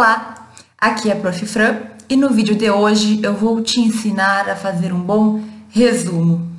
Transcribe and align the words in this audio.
Olá, 0.00 0.48
aqui 0.80 1.10
é 1.10 1.12
a 1.12 1.16
Prof. 1.16 1.44
Fran 1.44 1.76
e 2.08 2.16
no 2.16 2.30
vídeo 2.30 2.56
de 2.56 2.70
hoje 2.70 3.20
eu 3.22 3.34
vou 3.34 3.60
te 3.60 3.80
ensinar 3.80 4.48
a 4.48 4.56
fazer 4.56 4.94
um 4.94 4.98
bom 4.98 5.42
resumo. 5.68 6.50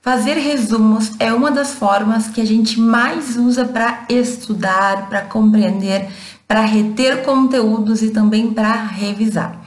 Fazer 0.00 0.34
resumos 0.34 1.12
é 1.20 1.32
uma 1.32 1.52
das 1.52 1.72
formas 1.72 2.26
que 2.26 2.40
a 2.40 2.44
gente 2.44 2.80
mais 2.80 3.36
usa 3.36 3.64
para 3.64 4.04
estudar, 4.08 5.08
para 5.08 5.22
compreender, 5.22 6.10
para 6.48 6.62
reter 6.62 7.22
conteúdos 7.22 8.02
e 8.02 8.10
também 8.10 8.52
para 8.52 8.74
revisar. 8.74 9.61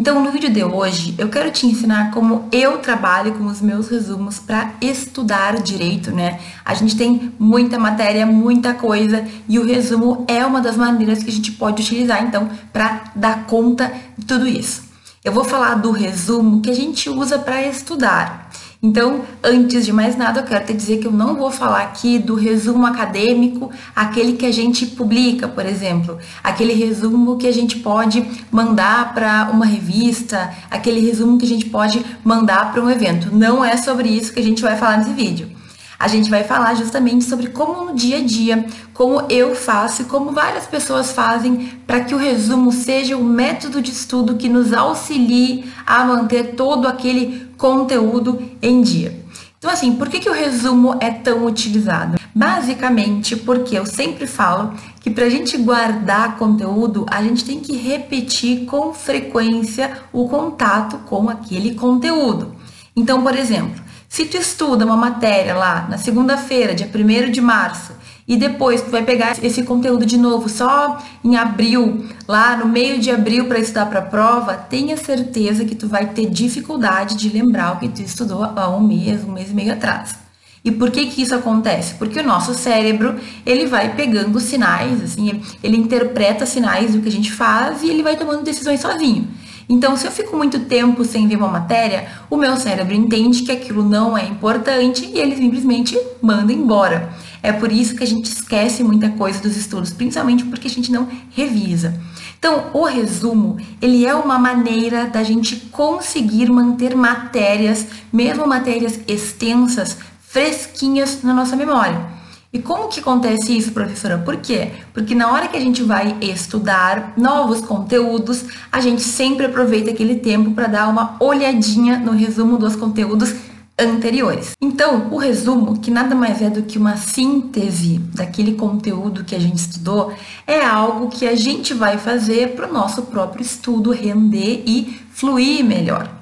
Então, 0.00 0.24
no 0.24 0.30
vídeo 0.30 0.50
de 0.50 0.64
hoje, 0.64 1.14
eu 1.18 1.28
quero 1.28 1.50
te 1.50 1.66
ensinar 1.66 2.10
como 2.10 2.48
eu 2.50 2.78
trabalho 2.78 3.34
com 3.34 3.44
os 3.44 3.60
meus 3.60 3.90
resumos 3.90 4.38
para 4.38 4.72
estudar 4.80 5.60
direito, 5.60 6.10
né? 6.10 6.40
A 6.64 6.72
gente 6.72 6.96
tem 6.96 7.30
muita 7.38 7.78
matéria, 7.78 8.24
muita 8.24 8.72
coisa, 8.72 9.22
e 9.46 9.58
o 9.58 9.66
resumo 9.66 10.24
é 10.26 10.42
uma 10.46 10.62
das 10.62 10.74
maneiras 10.74 11.22
que 11.22 11.28
a 11.28 11.32
gente 11.32 11.52
pode 11.52 11.82
utilizar, 11.82 12.24
então, 12.24 12.48
para 12.72 13.12
dar 13.14 13.44
conta 13.44 13.92
de 14.16 14.24
tudo 14.24 14.48
isso. 14.48 14.84
Eu 15.22 15.34
vou 15.34 15.44
falar 15.44 15.74
do 15.74 15.90
resumo 15.90 16.62
que 16.62 16.70
a 16.70 16.74
gente 16.74 17.10
usa 17.10 17.38
para 17.38 17.62
estudar. 17.66 18.48
Então, 18.82 19.26
antes 19.44 19.84
de 19.84 19.92
mais 19.92 20.16
nada, 20.16 20.40
eu 20.40 20.44
quero 20.44 20.64
te 20.64 20.72
dizer 20.72 20.98
que 20.98 21.06
eu 21.06 21.12
não 21.12 21.34
vou 21.34 21.50
falar 21.50 21.82
aqui 21.82 22.18
do 22.18 22.34
resumo 22.34 22.86
acadêmico, 22.86 23.70
aquele 23.94 24.32
que 24.32 24.46
a 24.46 24.50
gente 24.50 24.86
publica, 24.86 25.46
por 25.46 25.66
exemplo, 25.66 26.18
aquele 26.42 26.72
resumo 26.72 27.36
que 27.36 27.46
a 27.46 27.52
gente 27.52 27.78
pode 27.80 28.26
mandar 28.50 29.12
para 29.12 29.50
uma 29.52 29.66
revista, 29.66 30.50
aquele 30.70 31.00
resumo 31.00 31.36
que 31.36 31.44
a 31.44 31.48
gente 31.48 31.66
pode 31.66 32.02
mandar 32.24 32.72
para 32.72 32.82
um 32.82 32.88
evento. 32.88 33.28
Não 33.36 33.62
é 33.62 33.76
sobre 33.76 34.08
isso 34.08 34.32
que 34.32 34.40
a 34.40 34.44
gente 34.44 34.62
vai 34.62 34.78
falar 34.78 34.96
nesse 34.96 35.12
vídeo 35.12 35.59
a 36.00 36.08
gente 36.08 36.30
vai 36.30 36.42
falar 36.44 36.72
justamente 36.76 37.26
sobre 37.26 37.48
como 37.48 37.84
no 37.84 37.94
dia 37.94 38.16
a 38.16 38.24
dia, 38.24 38.64
como 38.94 39.22
eu 39.28 39.54
faço 39.54 40.00
e 40.00 40.04
como 40.06 40.32
várias 40.32 40.64
pessoas 40.64 41.12
fazem 41.12 41.78
para 41.86 42.00
que 42.00 42.14
o 42.14 42.18
resumo 42.18 42.72
seja 42.72 43.18
o 43.18 43.22
método 43.22 43.82
de 43.82 43.90
estudo 43.90 44.36
que 44.36 44.48
nos 44.48 44.72
auxilie 44.72 45.70
a 45.84 46.02
manter 46.02 46.54
todo 46.54 46.88
aquele 46.88 47.46
conteúdo 47.58 48.42
em 48.62 48.80
dia. 48.80 49.20
Então, 49.58 49.70
assim, 49.70 49.92
por 49.92 50.08
que, 50.08 50.20
que 50.20 50.30
o 50.30 50.32
resumo 50.32 50.96
é 51.00 51.10
tão 51.10 51.44
utilizado? 51.44 52.18
Basicamente 52.34 53.36
porque 53.36 53.76
eu 53.76 53.84
sempre 53.84 54.26
falo 54.26 54.72
que 55.02 55.10
para 55.10 55.26
a 55.26 55.28
gente 55.28 55.58
guardar 55.58 56.38
conteúdo, 56.38 57.04
a 57.10 57.22
gente 57.22 57.44
tem 57.44 57.60
que 57.60 57.76
repetir 57.76 58.64
com 58.64 58.94
frequência 58.94 59.98
o 60.14 60.26
contato 60.30 60.96
com 61.00 61.28
aquele 61.28 61.74
conteúdo. 61.74 62.56
Então, 62.96 63.22
por 63.22 63.36
exemplo, 63.36 63.89
se 64.10 64.24
tu 64.24 64.36
estuda 64.36 64.84
uma 64.84 64.96
matéria 64.96 65.54
lá 65.54 65.86
na 65.88 65.96
segunda-feira, 65.96 66.74
dia 66.74 66.90
1 66.92 67.30
de 67.30 67.40
março, 67.40 67.92
e 68.26 68.36
depois 68.36 68.82
tu 68.82 68.90
vai 68.90 69.04
pegar 69.04 69.36
esse 69.40 69.62
conteúdo 69.62 70.04
de 70.04 70.18
novo 70.18 70.48
só 70.48 71.00
em 71.22 71.36
abril, 71.36 72.04
lá 72.26 72.56
no 72.56 72.66
meio 72.66 72.98
de 72.98 73.08
abril 73.08 73.46
para 73.46 73.60
estudar 73.60 73.86
para 73.86 74.00
a 74.00 74.02
prova, 74.02 74.54
tenha 74.54 74.96
certeza 74.96 75.64
que 75.64 75.76
tu 75.76 75.86
vai 75.86 76.06
ter 76.06 76.28
dificuldade 76.28 77.14
de 77.14 77.28
lembrar 77.28 77.76
o 77.76 77.78
que 77.78 77.88
tu 77.88 78.02
estudou 78.02 78.42
há 78.42 78.68
um 78.68 78.80
mês, 78.80 79.22
um 79.22 79.30
mês 79.30 79.52
e 79.52 79.54
meio 79.54 79.72
atrás. 79.72 80.16
E 80.64 80.72
por 80.72 80.90
que 80.90 81.06
que 81.06 81.22
isso 81.22 81.34
acontece? 81.34 81.94
Porque 81.94 82.18
o 82.18 82.26
nosso 82.26 82.52
cérebro, 82.52 83.14
ele 83.46 83.66
vai 83.66 83.94
pegando 83.94 84.40
sinais, 84.40 85.04
assim, 85.04 85.40
ele 85.62 85.76
interpreta 85.76 86.44
sinais 86.44 86.94
do 86.94 87.00
que 87.00 87.08
a 87.08 87.12
gente 87.12 87.30
faz 87.30 87.84
e 87.84 87.88
ele 87.88 88.02
vai 88.02 88.16
tomando 88.16 88.42
decisões 88.42 88.80
sozinho. 88.80 89.28
Então, 89.72 89.96
se 89.96 90.04
eu 90.04 90.10
fico 90.10 90.36
muito 90.36 90.58
tempo 90.64 91.04
sem 91.04 91.28
ver 91.28 91.36
uma 91.36 91.46
matéria, 91.46 92.08
o 92.28 92.36
meu 92.36 92.56
cérebro 92.56 92.92
entende 92.92 93.44
que 93.44 93.52
aquilo 93.52 93.84
não 93.84 94.18
é 94.18 94.26
importante 94.26 95.06
e 95.06 95.16
ele 95.16 95.36
simplesmente 95.36 95.96
manda 96.20 96.52
embora. 96.52 97.10
É 97.40 97.52
por 97.52 97.70
isso 97.70 97.94
que 97.94 98.02
a 98.02 98.06
gente 98.06 98.24
esquece 98.24 98.82
muita 98.82 99.10
coisa 99.10 99.40
dos 99.40 99.56
estudos, 99.56 99.92
principalmente 99.92 100.44
porque 100.44 100.66
a 100.66 100.70
gente 100.70 100.90
não 100.90 101.06
revisa. 101.30 101.94
Então, 102.36 102.64
o 102.74 102.84
resumo, 102.84 103.58
ele 103.80 104.04
é 104.04 104.12
uma 104.12 104.40
maneira 104.40 105.06
da 105.06 105.22
gente 105.22 105.54
conseguir 105.70 106.50
manter 106.50 106.96
matérias, 106.96 107.86
mesmo 108.12 108.48
matérias 108.48 108.98
extensas, 109.06 109.96
fresquinhas 110.20 111.22
na 111.22 111.32
nossa 111.32 111.54
memória. 111.54 112.19
E 112.52 112.58
como 112.58 112.88
que 112.88 112.98
acontece 112.98 113.56
isso, 113.56 113.70
professora? 113.70 114.18
Por 114.18 114.38
quê? 114.38 114.72
Porque 114.92 115.14
na 115.14 115.30
hora 115.30 115.46
que 115.46 115.56
a 115.56 115.60
gente 115.60 115.84
vai 115.84 116.16
estudar 116.20 117.14
novos 117.16 117.60
conteúdos, 117.60 118.44
a 118.72 118.80
gente 118.80 119.02
sempre 119.02 119.46
aproveita 119.46 119.92
aquele 119.92 120.16
tempo 120.16 120.50
para 120.50 120.66
dar 120.66 120.88
uma 120.88 121.16
olhadinha 121.20 121.98
no 122.00 122.10
resumo 122.10 122.58
dos 122.58 122.74
conteúdos 122.74 123.32
anteriores. 123.78 124.56
Então, 124.60 125.08
o 125.12 125.16
resumo, 125.16 125.78
que 125.78 125.92
nada 125.92 126.14
mais 126.14 126.42
é 126.42 126.50
do 126.50 126.62
que 126.62 126.76
uma 126.76 126.96
síntese 126.96 127.98
daquele 128.14 128.54
conteúdo 128.54 129.24
que 129.24 129.36
a 129.36 129.38
gente 129.38 129.58
estudou, 129.58 130.12
é 130.44 130.64
algo 130.64 131.08
que 131.08 131.28
a 131.28 131.36
gente 131.36 131.72
vai 131.72 131.98
fazer 131.98 132.56
para 132.56 132.68
o 132.68 132.72
nosso 132.72 133.02
próprio 133.02 133.42
estudo 133.42 133.92
render 133.92 134.64
e 134.66 135.00
fluir 135.12 135.64
melhor. 135.64 136.19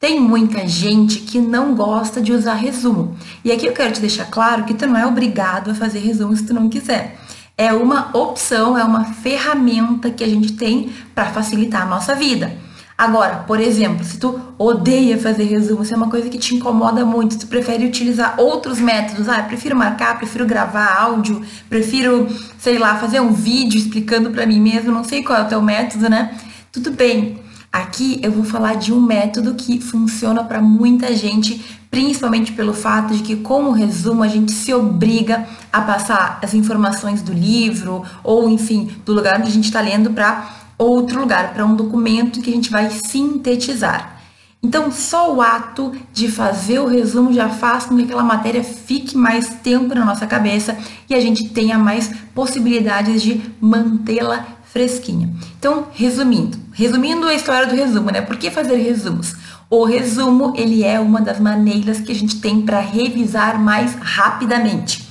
Tem 0.00 0.20
muita 0.20 0.64
gente 0.64 1.18
que 1.18 1.40
não 1.40 1.74
gosta 1.74 2.20
de 2.20 2.32
usar 2.32 2.54
resumo. 2.54 3.16
E 3.44 3.50
aqui 3.50 3.66
eu 3.66 3.72
quero 3.72 3.92
te 3.92 4.00
deixar 4.00 4.26
claro 4.26 4.62
que 4.62 4.72
tu 4.72 4.86
não 4.86 4.96
é 4.96 5.04
obrigado 5.04 5.72
a 5.72 5.74
fazer 5.74 5.98
resumo 5.98 6.36
se 6.36 6.46
tu 6.46 6.54
não 6.54 6.68
quiser. 6.68 7.18
É 7.56 7.72
uma 7.72 8.16
opção, 8.16 8.78
é 8.78 8.84
uma 8.84 9.06
ferramenta 9.06 10.08
que 10.08 10.22
a 10.22 10.28
gente 10.28 10.52
tem 10.52 10.92
para 11.16 11.32
facilitar 11.32 11.82
a 11.82 11.86
nossa 11.86 12.14
vida. 12.14 12.56
Agora, 12.96 13.38
por 13.38 13.58
exemplo, 13.58 14.04
se 14.04 14.18
tu 14.18 14.40
odeia 14.56 15.18
fazer 15.18 15.44
resumo, 15.44 15.84
se 15.84 15.92
é 15.92 15.96
uma 15.96 16.08
coisa 16.08 16.28
que 16.28 16.38
te 16.38 16.54
incomoda 16.54 17.04
muito, 17.04 17.36
tu 17.36 17.48
prefere 17.48 17.84
utilizar 17.84 18.36
outros 18.38 18.78
métodos, 18.78 19.28
ah, 19.28 19.42
prefiro 19.42 19.74
marcar, 19.74 20.16
prefiro 20.16 20.46
gravar 20.46 20.96
áudio, 20.96 21.42
prefiro, 21.68 22.28
sei 22.56 22.78
lá, 22.78 22.96
fazer 22.96 23.18
um 23.18 23.32
vídeo 23.32 23.78
explicando 23.78 24.30
para 24.30 24.46
mim 24.46 24.60
mesmo, 24.60 24.92
não 24.92 25.02
sei 25.02 25.24
qual 25.24 25.40
é 25.40 25.42
o 25.42 25.48
teu 25.48 25.60
método, 25.60 26.08
né? 26.08 26.36
Tudo 26.70 26.92
bem. 26.92 27.37
Aqui 27.72 28.18
eu 28.22 28.32
vou 28.32 28.44
falar 28.44 28.74
de 28.76 28.92
um 28.92 29.00
método 29.00 29.54
que 29.54 29.78
funciona 29.80 30.42
para 30.42 30.60
muita 30.60 31.14
gente, 31.14 31.62
principalmente 31.90 32.52
pelo 32.52 32.72
fato 32.72 33.14
de 33.14 33.22
que, 33.22 33.36
como 33.36 33.70
resumo, 33.70 34.22
a 34.22 34.28
gente 34.28 34.52
se 34.52 34.72
obriga 34.72 35.46
a 35.70 35.80
passar 35.82 36.38
as 36.42 36.54
informações 36.54 37.20
do 37.20 37.32
livro 37.32 38.02
ou, 38.24 38.48
enfim, 38.48 38.90
do 39.04 39.12
lugar 39.12 39.38
onde 39.38 39.48
a 39.48 39.52
gente 39.52 39.66
está 39.66 39.80
lendo 39.80 40.10
para 40.10 40.50
outro 40.78 41.20
lugar, 41.20 41.52
para 41.52 41.66
um 41.66 41.74
documento 41.74 42.40
que 42.40 42.50
a 42.50 42.54
gente 42.54 42.70
vai 42.70 42.88
sintetizar. 42.90 44.16
Então, 44.62 44.90
só 44.90 45.32
o 45.34 45.40
ato 45.40 45.92
de 46.12 46.28
fazer 46.28 46.80
o 46.80 46.86
resumo 46.86 47.32
já 47.32 47.48
faz 47.48 47.84
com 47.84 47.96
que 47.96 48.02
aquela 48.02 48.24
matéria 48.24 48.64
fique 48.64 49.16
mais 49.16 49.48
tempo 49.62 49.94
na 49.94 50.04
nossa 50.04 50.26
cabeça 50.26 50.76
e 51.08 51.14
a 51.14 51.20
gente 51.20 51.50
tenha 51.50 51.78
mais 51.78 52.10
possibilidades 52.34 53.22
de 53.22 53.40
mantê-la 53.60 54.57
fresquinha. 54.72 55.32
Então, 55.58 55.88
resumindo, 55.92 56.58
resumindo 56.72 57.26
a 57.26 57.34
história 57.34 57.66
do 57.66 57.74
resumo, 57.74 58.10
né? 58.10 58.20
Por 58.20 58.36
que 58.36 58.50
fazer 58.50 58.76
resumos? 58.76 59.34
O 59.70 59.84
resumo, 59.84 60.54
ele 60.56 60.84
é 60.84 60.98
uma 60.98 61.20
das 61.20 61.38
maneiras 61.38 62.00
que 62.00 62.12
a 62.12 62.14
gente 62.14 62.40
tem 62.40 62.62
para 62.62 62.80
revisar 62.80 63.60
mais 63.60 63.94
rapidamente. 64.00 65.07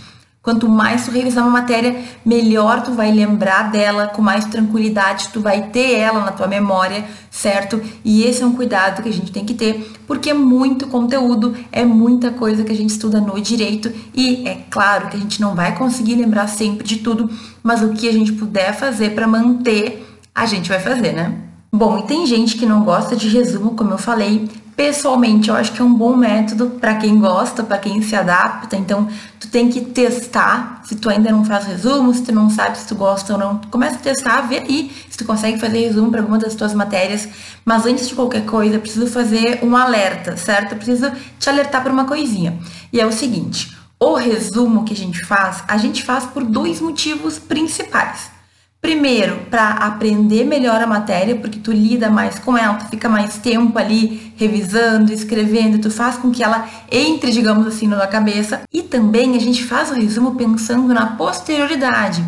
Quanto 0.47 0.69
mais 0.69 1.03
tu 1.03 1.11
revisar 1.11 1.43
uma 1.43 1.59
matéria, 1.59 2.01
melhor 2.25 2.81
tu 2.81 2.93
vai 2.93 3.11
lembrar 3.11 3.69
dela, 3.69 4.07
com 4.07 4.21
mais 4.21 4.45
tranquilidade 4.45 5.27
tu 5.33 5.41
vai 5.41 5.63
ter 5.63 5.99
ela 5.99 6.21
na 6.21 6.31
tua 6.31 6.47
memória, 6.47 7.03
certo? 7.29 7.81
E 8.01 8.23
esse 8.23 8.41
é 8.41 8.45
um 8.45 8.53
cuidado 8.53 9.03
que 9.03 9.09
a 9.09 9.11
gente 9.11 9.29
tem 9.29 9.43
que 9.43 9.53
ter, 9.53 9.91
porque 10.07 10.29
é 10.29 10.33
muito 10.33 10.87
conteúdo, 10.87 11.53
é 11.69 11.83
muita 11.83 12.31
coisa 12.31 12.63
que 12.63 12.71
a 12.71 12.75
gente 12.75 12.91
estuda 12.91 13.19
no 13.19 13.41
direito 13.41 13.91
e 14.15 14.47
é 14.47 14.63
claro 14.69 15.09
que 15.09 15.17
a 15.17 15.19
gente 15.19 15.41
não 15.41 15.53
vai 15.53 15.75
conseguir 15.75 16.15
lembrar 16.15 16.47
sempre 16.47 16.87
de 16.87 16.99
tudo, 16.99 17.29
mas 17.61 17.83
o 17.83 17.89
que 17.89 18.07
a 18.07 18.13
gente 18.13 18.31
puder 18.31 18.73
fazer 18.73 19.09
para 19.09 19.27
manter, 19.27 20.07
a 20.33 20.45
gente 20.45 20.69
vai 20.69 20.79
fazer, 20.79 21.11
né? 21.11 21.33
Bom, 21.69 21.99
e 21.99 22.03
tem 22.03 22.25
gente 22.25 22.55
que 22.55 22.65
não 22.65 22.85
gosta 22.85 23.17
de 23.17 23.27
resumo, 23.27 23.71
como 23.71 23.91
eu 23.91 23.97
falei, 23.97 24.49
Pessoalmente, 24.77 25.49
eu 25.49 25.55
acho 25.55 25.71
que 25.71 25.81
é 25.81 25.83
um 25.83 25.91
bom 25.91 26.15
método 26.15 26.69
para 26.79 26.93
quem 26.97 27.17
gosta, 27.17 27.63
para 27.63 27.79
quem 27.79 27.99
se 28.03 28.15
adapta. 28.15 28.75
Então, 28.75 29.09
tu 29.39 29.47
tem 29.47 29.69
que 29.71 29.81
testar. 29.81 30.83
Se 30.85 30.93
tu 30.95 31.09
ainda 31.09 31.31
não 31.31 31.43
faz 31.43 31.65
resumo, 31.65 32.13
se 32.13 32.21
tu 32.21 32.31
não 32.31 32.47
sabe 32.47 32.77
se 32.77 32.85
tu 32.85 32.93
gosta 32.93 33.33
ou 33.33 33.39
não, 33.39 33.59
começa 33.71 33.95
a 33.95 33.97
testar, 33.97 34.41
ver 34.41 34.61
aí 34.61 34.95
se 35.09 35.17
tu 35.17 35.25
consegue 35.25 35.59
fazer 35.59 35.79
resumo 35.79 36.11
para 36.11 36.19
alguma 36.19 36.37
das 36.37 36.53
tuas 36.53 36.75
matérias. 36.75 37.27
Mas 37.65 37.87
antes 37.87 38.07
de 38.07 38.13
qualquer 38.13 38.45
coisa, 38.45 38.75
eu 38.75 38.79
preciso 38.79 39.07
fazer 39.07 39.61
um 39.63 39.75
alerta, 39.75 40.37
certo? 40.37 40.73
Eu 40.73 40.77
preciso 40.77 41.11
te 41.39 41.49
alertar 41.49 41.81
para 41.81 41.91
uma 41.91 42.05
coisinha. 42.05 42.55
E 42.93 43.01
é 43.01 43.05
o 43.07 43.11
seguinte: 43.11 43.75
o 43.99 44.13
resumo 44.13 44.85
que 44.85 44.93
a 44.93 44.95
gente 44.95 45.25
faz, 45.25 45.63
a 45.67 45.77
gente 45.77 46.03
faz 46.03 46.25
por 46.25 46.43
dois 46.43 46.79
motivos 46.79 47.39
principais. 47.39 48.36
Primeiro, 48.81 49.37
para 49.49 49.69
aprender 49.71 50.45
melhor 50.45 50.81
a 50.81 50.87
matéria, 50.87 51.35
porque 51.35 51.59
tu 51.59 51.71
lida 51.71 52.09
mais 52.09 52.37
com 52.39 52.57
ela, 52.57 52.75
tu 52.75 52.85
fica 52.85 53.09
mais 53.09 53.37
tempo 53.37 53.77
ali 53.77 54.33
revisando, 54.37 55.11
escrevendo, 55.11 55.79
tu 55.79 55.89
faz 55.89 56.15
com 56.17 56.31
que 56.31 56.43
ela 56.43 56.67
entre, 56.91 57.31
digamos 57.31 57.65
assim, 57.65 57.87
na 57.87 57.97
tua 57.97 58.07
cabeça. 58.07 58.61
E 58.71 58.83
também 58.83 59.35
a 59.35 59.39
gente 59.39 59.63
faz 59.63 59.89
o 59.89 59.95
resumo 59.95 60.35
pensando 60.35 60.93
na 60.93 61.17
posterioridade. 61.17 62.23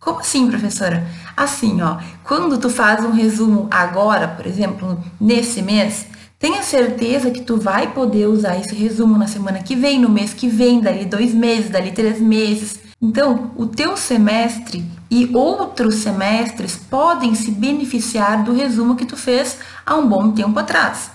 Como 0.00 0.20
assim, 0.20 0.48
professora? 0.48 1.06
Assim, 1.36 1.82
ó, 1.82 1.98
quando 2.24 2.58
tu 2.58 2.70
faz 2.70 3.04
um 3.04 3.12
resumo 3.12 3.68
agora, 3.70 4.26
por 4.26 4.46
exemplo, 4.46 4.98
nesse 5.20 5.62
mês, 5.62 6.06
Tenha 6.40 6.62
certeza 6.62 7.30
que 7.30 7.42
tu 7.42 7.58
vai 7.58 7.92
poder 7.92 8.26
usar 8.26 8.58
esse 8.58 8.74
resumo 8.74 9.18
na 9.18 9.26
semana 9.26 9.62
que 9.62 9.76
vem, 9.76 10.00
no 10.00 10.08
mês 10.08 10.32
que 10.32 10.48
vem, 10.48 10.80
dali 10.80 11.04
dois 11.04 11.34
meses, 11.34 11.68
dali 11.68 11.92
três 11.92 12.18
meses. 12.18 12.80
Então, 12.98 13.50
o 13.56 13.66
teu 13.66 13.94
semestre 13.94 14.82
e 15.10 15.28
outros 15.34 15.96
semestres 15.96 16.76
podem 16.76 17.34
se 17.34 17.50
beneficiar 17.50 18.44
do 18.44 18.52
resumo 18.52 18.94
que 18.94 19.04
tu 19.04 19.16
fez 19.16 19.58
há 19.84 19.96
um 19.96 20.06
bom 20.06 20.30
tempo 20.30 20.58
atrás. 20.58 21.10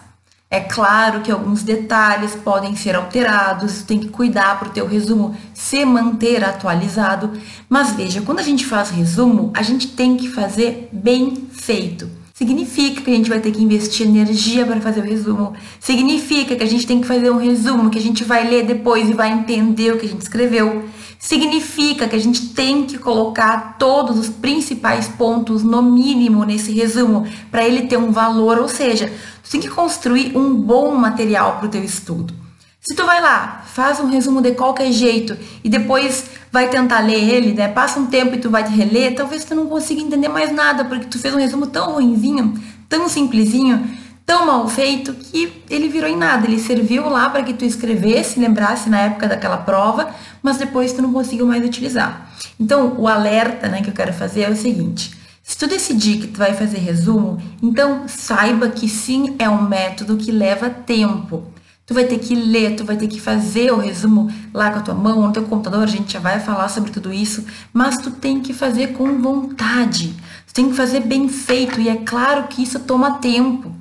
É 0.50 0.60
claro 0.60 1.22
que 1.22 1.32
alguns 1.32 1.64
detalhes 1.64 2.36
podem 2.36 2.76
ser 2.76 2.96
alterados, 2.96 3.82
tem 3.82 4.00
que 4.00 4.10
cuidar 4.10 4.60
para 4.60 4.70
o 4.70 4.72
teu 4.72 4.88
resumo 4.88 5.36
se 5.54 5.84
manter 5.84 6.44
atualizado, 6.44 7.32
mas 7.68 7.92
veja, 7.92 8.22
quando 8.22 8.40
a 8.40 8.44
gente 8.44 8.66
faz 8.66 8.90
resumo, 8.90 9.52
a 9.56 9.64
gente 9.64 9.88
tem 9.88 10.16
que 10.16 10.30
fazer 10.30 10.90
bem 10.92 11.48
feito. 11.52 12.10
Significa 12.34 13.02
que 13.02 13.12
a 13.12 13.16
gente 13.16 13.30
vai 13.30 13.40
ter 13.40 13.52
que 13.52 13.64
investir 13.64 14.06
energia 14.06 14.66
para 14.66 14.82
fazer 14.82 15.00
o 15.00 15.04
resumo. 15.04 15.54
Significa 15.80 16.54
que 16.54 16.64
a 16.64 16.68
gente 16.68 16.86
tem 16.86 17.00
que 17.00 17.08
fazer 17.08 17.30
um 17.30 17.38
resumo 17.38 17.90
que 17.90 17.98
a 17.98 18.02
gente 18.02 18.26
vai 18.26 18.46
ler 18.46 18.66
depois 18.66 19.10
e 19.10 19.14
vai 19.14 19.32
entender 19.32 19.94
o 19.94 19.98
que 19.98 20.06
a 20.06 20.10
gente 20.10 20.22
escreveu. 20.22 20.84
Significa 21.26 22.08
que 22.08 22.16
a 22.16 22.20
gente 22.20 22.50
tem 22.50 22.86
que 22.86 23.00
colocar 23.00 23.78
todos 23.80 24.20
os 24.20 24.30
principais 24.30 25.08
pontos 25.08 25.64
no 25.64 25.82
mínimo 25.82 26.46
nesse 26.46 26.72
resumo 26.72 27.26
para 27.50 27.66
ele 27.66 27.88
ter 27.88 27.98
um 27.98 28.12
valor, 28.12 28.60
ou 28.60 28.68
seja, 28.68 29.12
tu 29.44 29.50
tem 29.50 29.60
que 29.60 29.68
construir 29.68 30.38
um 30.38 30.54
bom 30.54 30.94
material 30.94 31.58
para 31.58 31.66
o 31.66 31.70
teu 31.70 31.84
estudo. 31.84 32.32
Se 32.80 32.94
tu 32.94 33.04
vai 33.04 33.20
lá, 33.20 33.64
faz 33.66 34.00
um 34.00 34.06
resumo 34.06 34.40
de 34.40 34.52
qualquer 34.52 34.92
jeito 34.92 35.36
e 35.64 35.68
depois 35.68 36.26
vai 36.52 36.70
tentar 36.70 37.00
ler 37.00 37.28
ele, 37.28 37.54
né? 37.54 37.70
Passa 37.70 38.00
um 38.00 38.06
tempo 38.06 38.36
e 38.36 38.40
tu 38.40 38.52
vai 38.52 38.64
te 38.64 38.70
reler, 38.70 39.16
talvez 39.16 39.44
tu 39.44 39.56
não 39.56 39.66
consiga 39.66 40.02
entender 40.02 40.28
mais 40.28 40.54
nada, 40.54 40.86
porque 40.86 41.08
tu 41.08 41.18
fez 41.18 41.34
um 41.34 41.40
resumo 41.40 41.66
tão 41.66 41.94
ruinzinho, 41.94 42.54
tão 42.88 43.10
simplesinho, 43.10 43.84
tão 44.26 44.46
mal 44.46 44.68
feito 44.68 45.14
que 45.14 45.62
ele 45.70 45.88
virou 45.88 46.10
em 46.10 46.18
nada. 46.18 46.48
Ele 46.48 46.60
serviu 46.60 47.08
lá 47.08 47.30
para 47.30 47.44
que 47.44 47.54
tu 47.54 47.64
escrevesse, 47.64 48.40
lembrasse 48.40 48.90
na 48.90 49.02
época 49.02 49.28
daquela 49.28 49.58
prova, 49.58 50.10
mas 50.42 50.58
depois 50.58 50.94
tu 50.94 51.02
não 51.02 51.14
conseguiu 51.14 51.46
mais 51.46 51.64
utilizar. 51.64 52.32
Então, 52.60 52.96
o 52.98 53.08
alerta, 53.08 53.68
né, 53.68 53.82
que 53.82 53.90
eu 53.90 53.94
quero 53.94 54.14
fazer 54.14 54.42
é 54.42 54.50
o 54.50 54.56
seguinte: 54.56 55.12
se 55.44 55.58
tu 55.58 55.68
decidir 55.68 56.20
que 56.20 56.28
tu 56.28 56.40
vai 56.40 56.54
fazer 56.54 56.80
resumo, 56.80 57.40
então 57.62 58.08
saiba 58.08 58.70
que 58.70 58.90
sim 58.90 59.36
é 59.38 59.48
um 59.48 59.62
método 59.62 60.18
que 60.18 60.32
leva 60.32 60.70
tempo. 60.70 61.44
Tu 61.86 61.94
vai 61.94 62.06
ter 62.06 62.18
que 62.18 62.34
ler, 62.34 62.76
tu 62.76 62.84
vai 62.84 62.98
ter 62.98 63.08
que 63.08 63.22
fazer 63.22 63.72
o 63.72 63.78
resumo 63.78 64.28
lá 64.52 64.72
com 64.72 64.80
a 64.80 64.82
tua 64.82 64.96
mão, 64.96 65.22
no 65.22 65.32
teu 65.32 65.44
computador, 65.44 65.84
a 65.84 65.86
gente 65.86 66.14
já 66.14 66.20
vai 66.20 66.40
falar 66.40 66.68
sobre 66.68 66.90
tudo 66.90 67.14
isso, 67.14 67.46
mas 67.72 67.98
tu 68.00 68.10
tem 68.10 68.42
que 68.42 68.54
fazer 68.54 68.94
com 68.94 69.22
vontade. 69.22 70.16
Tu 70.48 70.54
tem 70.56 70.70
que 70.70 70.76
fazer 70.76 71.02
bem 71.02 71.30
feito 71.30 71.80
e 71.80 71.88
é 71.88 71.98
claro 71.98 72.48
que 72.48 72.64
isso 72.64 72.80
toma 72.80 73.20
tempo. 73.20 73.72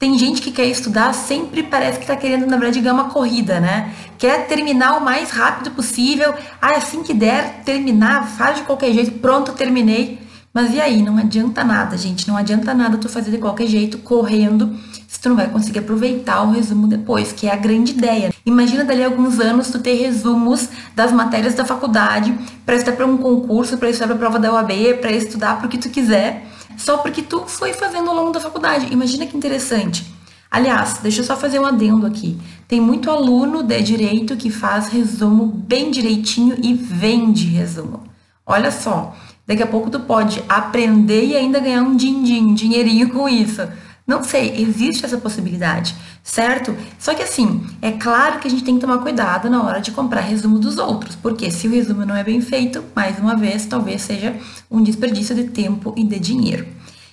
Tem 0.00 0.16
gente 0.16 0.40
que 0.40 0.50
quer 0.50 0.64
estudar, 0.64 1.12
sempre 1.12 1.62
parece 1.62 1.98
que 1.98 2.04
está 2.04 2.16
querendo, 2.16 2.46
na 2.46 2.56
verdade, 2.56 2.88
uma 2.88 3.10
corrida, 3.10 3.60
né? 3.60 3.92
Quer 4.16 4.46
terminar 4.46 4.96
o 4.96 5.04
mais 5.04 5.30
rápido 5.30 5.72
possível. 5.72 6.32
Ah, 6.58 6.70
assim 6.70 7.02
que 7.02 7.12
der, 7.12 7.60
terminar, 7.66 8.26
faz 8.26 8.56
de 8.56 8.62
qualquer 8.62 8.94
jeito, 8.94 9.18
pronto, 9.18 9.52
terminei. 9.52 10.18
Mas 10.54 10.72
e 10.72 10.80
aí? 10.80 11.02
Não 11.02 11.18
adianta 11.18 11.62
nada, 11.62 11.98
gente. 11.98 12.26
Não 12.26 12.34
adianta 12.34 12.72
nada 12.72 12.96
tu 12.96 13.10
fazer 13.10 13.30
de 13.30 13.36
qualquer 13.36 13.66
jeito, 13.66 13.98
correndo, 13.98 14.74
se 15.06 15.20
tu 15.20 15.28
não 15.28 15.36
vai 15.36 15.50
conseguir 15.50 15.80
aproveitar 15.80 16.44
o 16.44 16.52
resumo 16.52 16.88
depois, 16.88 17.30
que 17.30 17.46
é 17.46 17.52
a 17.52 17.56
grande 17.56 17.92
ideia. 17.92 18.32
Imagina 18.46 18.84
dali 18.84 19.02
a 19.02 19.06
alguns 19.06 19.38
anos 19.38 19.70
tu 19.70 19.80
ter 19.80 19.96
resumos 19.96 20.66
das 20.96 21.12
matérias 21.12 21.52
da 21.52 21.66
faculdade 21.66 22.32
para 22.64 22.74
estudar 22.74 22.96
para 22.96 23.06
um 23.06 23.18
concurso, 23.18 23.76
para 23.76 23.90
estudar 23.90 24.06
para 24.06 24.16
a 24.16 24.18
prova 24.18 24.38
da 24.38 24.50
UAB, 24.50 24.94
para 24.98 25.12
estudar 25.12 25.58
para 25.58 25.66
o 25.66 25.68
que 25.68 25.76
tu 25.76 25.90
quiser 25.90 26.49
só 26.80 26.96
porque 26.96 27.20
tu 27.20 27.46
foi 27.46 27.74
fazendo 27.74 28.08
ao 28.08 28.16
longo 28.16 28.32
da 28.32 28.40
faculdade. 28.40 28.90
Imagina 28.90 29.26
que 29.26 29.36
interessante. 29.36 30.06
Aliás, 30.50 30.98
deixa 31.02 31.20
eu 31.20 31.24
só 31.24 31.36
fazer 31.36 31.60
um 31.60 31.66
adendo 31.66 32.06
aqui. 32.06 32.38
Tem 32.66 32.80
muito 32.80 33.10
aluno 33.10 33.62
de 33.62 33.80
direito 33.82 34.34
que 34.36 34.50
faz 34.50 34.88
resumo 34.88 35.46
bem 35.46 35.90
direitinho 35.90 36.56
e 36.62 36.72
vende 36.72 37.46
resumo. 37.46 38.04
Olha 38.46 38.72
só, 38.72 39.14
daqui 39.46 39.62
a 39.62 39.66
pouco 39.66 39.90
tu 39.90 40.00
pode 40.00 40.42
aprender 40.48 41.26
e 41.26 41.36
ainda 41.36 41.60
ganhar 41.60 41.82
um 41.82 41.94
din-din, 41.94 42.54
dinheirinho 42.54 43.10
com 43.10 43.28
isso. 43.28 43.60
Não 44.06 44.24
sei, 44.24 44.60
existe 44.60 45.04
essa 45.04 45.18
possibilidade, 45.18 45.94
certo? 46.22 46.76
Só 46.98 47.14
que 47.14 47.22
assim, 47.22 47.64
é 47.80 47.92
claro 47.92 48.40
que 48.40 48.48
a 48.48 48.50
gente 48.50 48.64
tem 48.64 48.74
que 48.74 48.80
tomar 48.80 48.98
cuidado 48.98 49.48
na 49.48 49.62
hora 49.62 49.80
de 49.80 49.92
comprar 49.92 50.20
resumo 50.20 50.58
dos 50.58 50.78
outros, 50.78 51.14
porque 51.14 51.50
se 51.50 51.68
o 51.68 51.70
resumo 51.70 52.04
não 52.04 52.16
é 52.16 52.24
bem 52.24 52.40
feito, 52.40 52.82
mais 52.94 53.18
uma 53.18 53.36
vez, 53.36 53.66
talvez 53.66 54.02
seja 54.02 54.34
um 54.70 54.82
desperdício 54.82 55.34
de 55.34 55.44
tempo 55.44 55.94
e 55.96 56.04
de 56.04 56.18
dinheiro. 56.18 56.66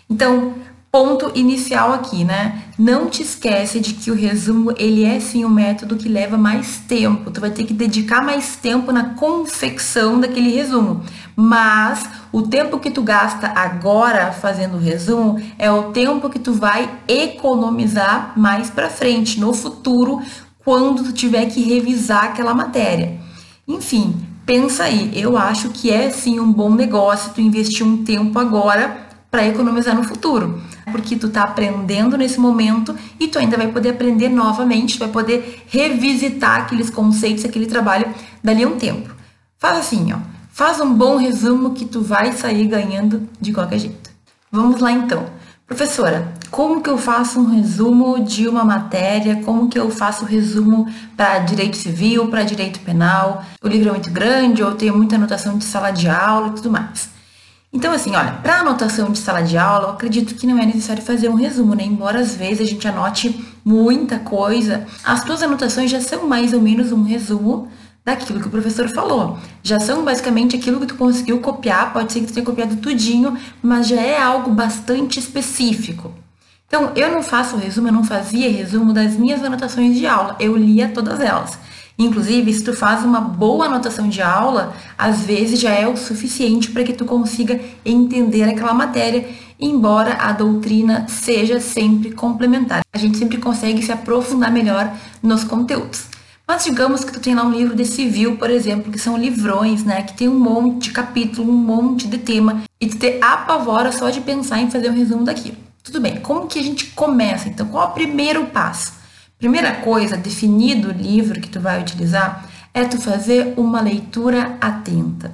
Então, 0.10 0.56
ponto 0.92 1.32
inicial 1.36 1.94
aqui, 1.94 2.24
né? 2.24 2.64
Não 2.78 3.10
te 3.10 3.22
esquece 3.22 3.80
de 3.80 3.94
que 3.94 4.10
o 4.10 4.16
resumo, 4.16 4.74
ele 4.78 5.04
é 5.04 5.20
sim 5.20 5.44
um 5.44 5.50
método 5.50 5.96
que 5.96 6.08
leva 6.08 6.38
mais 6.38 6.78
tempo. 6.88 7.30
Tu 7.30 7.42
vai 7.42 7.52
ter 7.52 7.66
que 7.66 7.74
dedicar 7.74 8.24
mais 8.24 8.56
tempo 8.56 8.92
na 8.92 9.16
confecção 9.16 10.20
daquele 10.20 10.50
resumo. 10.50 11.04
Mas 11.36 12.08
o 12.32 12.42
tempo 12.42 12.80
que 12.80 12.90
tu 12.90 13.02
gasta 13.02 13.48
agora 13.48 14.32
fazendo 14.32 14.78
o 14.78 14.80
resumo 14.80 15.42
é 15.60 15.70
o 15.70 15.92
tempo 15.92 16.30
que 16.30 16.40
tu 16.40 16.54
vai 16.54 16.90
economizar 17.08 18.34
mais 18.36 18.70
para 18.70 18.90
frente, 18.90 19.40
no 19.40 19.54
futuro, 19.54 20.22
quando 20.64 21.04
tu 21.04 21.14
tiver 21.14 21.46
que 21.48 21.62
revisar 21.62 22.26
aquela 22.26 22.54
matéria. 22.54 23.20
Enfim, 23.68 24.16
pensa 24.46 24.86
aí, 24.86 25.12
eu 25.14 25.38
acho 25.38 25.70
que 25.70 25.92
é 25.92 26.10
sim 26.10 26.40
um 26.40 26.52
bom 26.52 26.74
negócio 26.74 27.34
tu 27.34 27.42
investir 27.42 27.86
um 27.86 28.04
tempo 28.04 28.40
agora 28.40 29.07
para 29.30 29.46
economizar 29.46 29.96
no 29.96 30.04
futuro, 30.04 30.62
porque 30.92 31.16
tu 31.16 31.30
tá 31.30 31.44
aprendendo 31.44 32.18
nesse 32.18 32.40
momento 32.40 32.96
e 33.20 33.28
tu 33.28 33.38
ainda 33.38 33.58
vai 33.58 33.68
poder 33.68 33.90
aprender 33.90 34.30
novamente, 34.30 34.98
tu 34.98 35.00
vai 35.00 35.10
poder 35.10 35.64
revisitar 35.68 36.62
aqueles 36.62 36.90
conceitos, 36.90 37.44
aquele 37.44 37.66
trabalho 37.66 38.08
dali 38.44 38.64
a 38.64 38.68
um 38.68 38.78
tempo. 38.78 39.14
Faz 39.60 39.78
assim, 39.78 40.14
ó, 40.14 40.18
faz 40.52 40.80
um 40.80 40.94
bom 40.94 41.18
resumo 41.18 41.74
que 41.74 41.86
tu 41.86 42.02
vai 42.02 42.32
sair 42.32 42.68
ganhando 42.68 43.28
de 43.40 43.52
qualquer 43.52 43.80
jeito. 43.80 44.10
Vamos 44.52 44.80
lá 44.80 44.92
então. 44.92 45.26
Professora, 45.68 46.34
como 46.50 46.82
que 46.82 46.90
eu 46.90 46.98
faço 46.98 47.42
um 47.42 47.56
resumo 47.58 48.24
de 48.24 48.48
uma 48.48 48.64
matéria? 48.64 49.44
Como 49.44 49.68
que 49.68 49.78
eu 49.78 49.92
faço 49.92 50.24
o 50.24 50.28
resumo 50.28 50.88
para 51.18 51.40
direito 51.40 51.76
civil, 51.76 52.30
para 52.30 52.44
direito 52.44 52.80
penal? 52.80 53.44
O 53.62 53.68
livro 53.68 53.90
é 53.90 53.92
muito 53.92 54.10
grande 54.10 54.64
ou 54.64 54.74
tem 54.74 54.90
muita 54.90 55.18
anotação 55.18 55.58
de 55.58 55.66
sala 55.66 55.92
de 55.92 56.08
aula 56.08 56.48
e 56.48 56.52
tudo 56.52 56.72
mais. 56.72 57.17
Então, 57.72 57.92
assim, 57.92 58.16
olha, 58.16 58.32
para 58.42 58.62
anotação 58.62 59.12
de 59.12 59.20
sala 59.20 59.42
de 59.42 59.58
aula, 59.58 59.88
eu 59.88 59.92
acredito 59.92 60.36
que 60.36 60.48
não 60.48 60.58
é 60.58 60.66
necessário 60.66 61.04
fazer 61.04 61.30
um 61.30 61.36
resumo, 61.36 61.76
né? 61.76 61.84
Embora 61.84 62.20
às 62.20 62.34
vezes 62.36 62.62
a 62.62 62.66
gente 62.66 62.88
anote 62.88 63.46
muita 63.64 64.20
coisa, 64.20 64.88
as 65.04 65.24
tuas 65.24 65.44
anotações 65.44 65.92
já 65.92 66.00
são 66.00 66.28
mais 66.28 66.54
ou 66.54 66.62
menos 66.62 66.92
um 66.92 67.04
resumo 67.04 67.68
daquilo 68.06 68.40
que 68.40 68.48
o 68.48 68.52
professor 68.52 68.88
falou. 68.88 69.38
Já 69.62 69.82
são 69.82 70.06
basicamente 70.06 70.56
aquilo 70.56 70.80
que 70.80 70.86
tu 70.86 70.96
conseguiu 70.96 71.42
copiar, 71.42 71.92
pode 71.92 72.14
ser 72.14 72.22
que 72.22 72.28
tu 72.28 72.34
tenha 72.34 72.46
copiado 72.46 72.78
tudinho, 72.78 73.38
mas 73.62 73.86
já 73.90 74.02
é 74.02 74.18
algo 74.22 74.50
bastante 74.50 75.20
específico. 75.20 76.14
Então, 76.68 76.94
eu 76.96 77.12
não 77.12 77.22
faço 77.22 77.58
resumo, 77.58 77.90
eu 77.90 77.94
não 77.94 78.04
fazia 78.04 78.50
resumo 78.50 78.94
das 78.94 79.18
minhas 79.18 79.44
anotações 79.44 79.98
de 79.98 80.08
aula, 80.08 80.38
eu 80.40 80.56
lia 80.56 80.88
todas 80.88 81.20
elas. 81.20 81.60
Inclusive, 81.98 82.54
se 82.54 82.64
tu 82.64 82.74
faz 82.74 83.04
uma 83.04 83.20
boa 83.20 83.66
anotação 83.66 84.08
de 84.08 84.22
aula, 84.22 84.74
às 84.98 85.22
vezes 85.22 85.60
já 85.60 85.72
é 85.72 85.88
o 85.88 85.98
suficiente 85.98 86.70
para 86.70 86.84
que 86.84 86.94
tu 86.94 87.06
consiga 87.06 87.60
entender 87.84 88.44
aquela 88.44 88.74
matéria, 88.74 89.28
embora 89.60 90.14
a 90.14 90.32
doutrina 90.32 91.08
seja 91.08 91.60
sempre 91.60 92.12
complementar. 92.12 92.82
A 92.94 92.98
gente 93.00 93.18
sempre 93.18 93.38
consegue 93.40 93.82
se 93.82 93.92
aprofundar 93.92 94.52
melhor 94.52 94.94
nos 95.24 95.44
conteúdos. 95.44 96.06
Mas 96.48 96.64
digamos 96.64 97.04
que 97.04 97.12
tu 97.12 97.20
tem 97.20 97.36
lá 97.36 97.44
um 97.44 97.52
livro 97.52 97.76
de 97.76 97.84
civil, 97.84 98.38
por 98.38 98.50
exemplo, 98.50 98.92
que 98.92 99.00
são 99.00 99.18
livrões, 99.18 99.84
né, 99.84 100.04
que 100.04 100.14
tem 100.14 100.30
um 100.30 100.40
monte 100.40 100.86
de 100.86 100.92
capítulo, 100.92 101.52
um 101.52 101.58
monte 101.58 102.08
de 102.08 102.20
tema, 102.20 102.64
e 102.80 102.88
tu 102.88 102.98
te 102.98 103.18
apavora 103.22 103.92
só 103.92 104.10
de 104.10 104.22
pensar 104.22 104.62
em 104.62 104.72
fazer 104.72 104.90
um 104.90 104.96
resumo 104.96 105.26
daquilo. 105.26 105.58
Tudo 105.84 106.00
bem, 106.00 106.22
como 106.22 106.48
que 106.48 106.60
a 106.60 106.64
gente 106.64 106.86
começa? 106.88 107.50
Então, 107.50 107.68
qual 107.68 107.88
é 107.88 107.90
o 107.90 107.94
primeiro 107.94 108.46
passo? 108.46 108.94
Primeira 109.40 109.72
coisa, 109.72 110.18
definido 110.18 110.90
o 110.90 110.92
livro 110.92 111.40
que 111.40 111.48
tu 111.48 111.60
vai 111.60 111.80
utilizar, 111.80 112.44
é 112.74 112.86
tu 112.86 113.00
fazer 113.00 113.54
uma 113.56 113.80
leitura 113.80 114.58
atenta. 114.60 115.32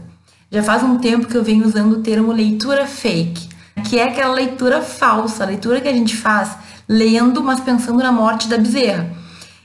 Já 0.51 0.61
faz 0.61 0.83
um 0.83 0.97
tempo 0.97 1.25
que 1.25 1.37
eu 1.37 1.43
venho 1.43 1.65
usando 1.65 1.93
o 1.93 2.01
termo 2.01 2.33
leitura 2.33 2.85
fake, 2.85 3.47
que 3.85 3.97
é 3.97 4.03
aquela 4.03 4.33
leitura 4.33 4.81
falsa, 4.81 5.43
a 5.43 5.47
leitura 5.47 5.79
que 5.79 5.87
a 5.87 5.93
gente 5.93 6.17
faz 6.17 6.51
lendo, 6.85 7.41
mas 7.41 7.61
pensando 7.61 7.99
na 7.99 8.11
morte 8.11 8.49
da 8.49 8.57
bezerra. 8.57 9.09